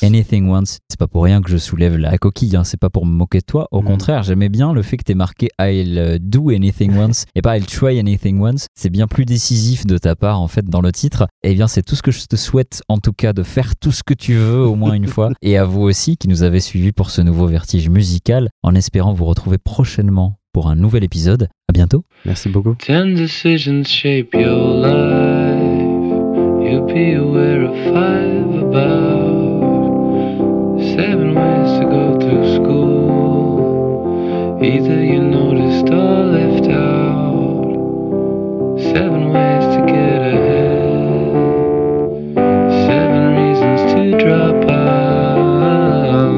[0.04, 0.80] anything once.
[0.90, 3.40] C'est pas pour rien que je soulève la coquille, hein, c'est pas pour me moquer
[3.40, 3.68] de toi.
[3.72, 3.88] Au Mhm.
[3.88, 7.58] contraire, j'aimais bien le fait que tu marqué I'll euh, do anything once et pas
[7.58, 8.68] I'll try anything once.
[8.76, 11.28] C'est bien plus décisif de ta part en fait dans le titre.
[11.44, 13.92] Et bien c'est tout ce que je te souhaite en tout cas de faire tout
[13.92, 15.32] ce que tu veux au moins une fois.
[15.42, 19.14] Et à vous aussi qui nous avez suivis pour ce nouveau vertige musical en espérant
[19.14, 21.50] vous retrouver prochainement pour un nouvel épisode.
[21.68, 22.06] À bientôt.
[22.26, 22.76] Merci beaucoup.
[22.76, 25.86] Ten decisions shape your life.
[26.62, 29.66] You'll be aware of five about
[30.96, 32.86] seven ways to go through school.
[34.62, 37.66] Either you noticed or left out.
[38.94, 41.15] Seven ways to get ahead.
[43.74, 46.38] To drop out.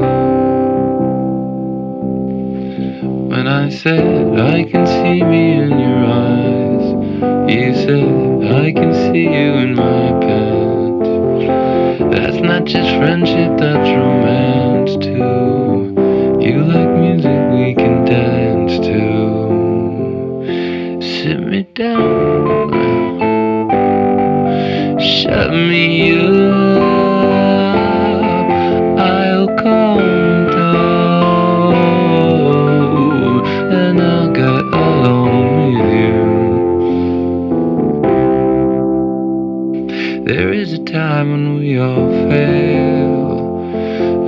[3.30, 6.86] When I said I can see me in your eyes,
[7.48, 11.08] You said, I can see you in my pants.
[12.14, 15.94] That's not just friendship, that's romance too.
[16.40, 19.02] You like music we can dance to.
[21.00, 22.70] Sit me down,
[25.00, 26.97] shut me up.
[40.28, 43.38] There is a time when we all fail.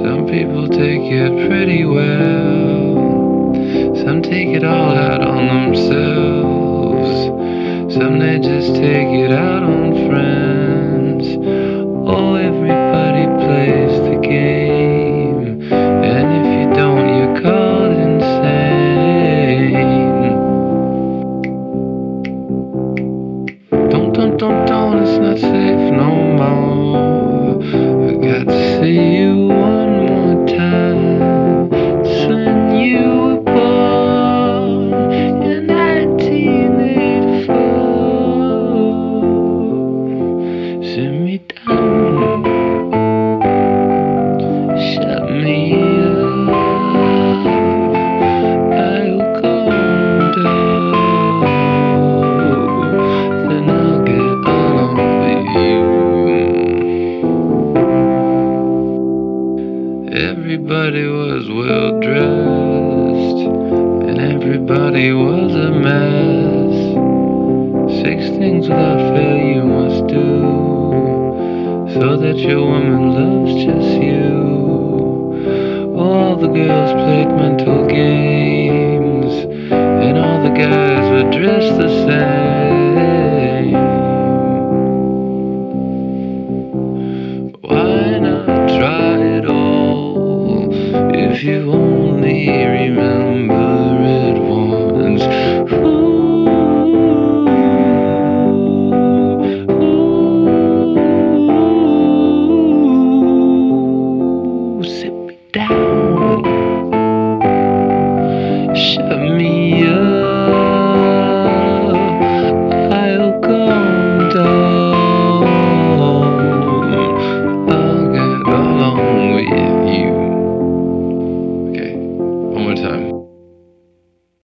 [0.03, 3.55] Some people take it pretty well.
[3.97, 7.11] Some take it all out on themselves.
[7.95, 11.37] Some they just take it out on friends.
[12.09, 12.60] Oh, everybody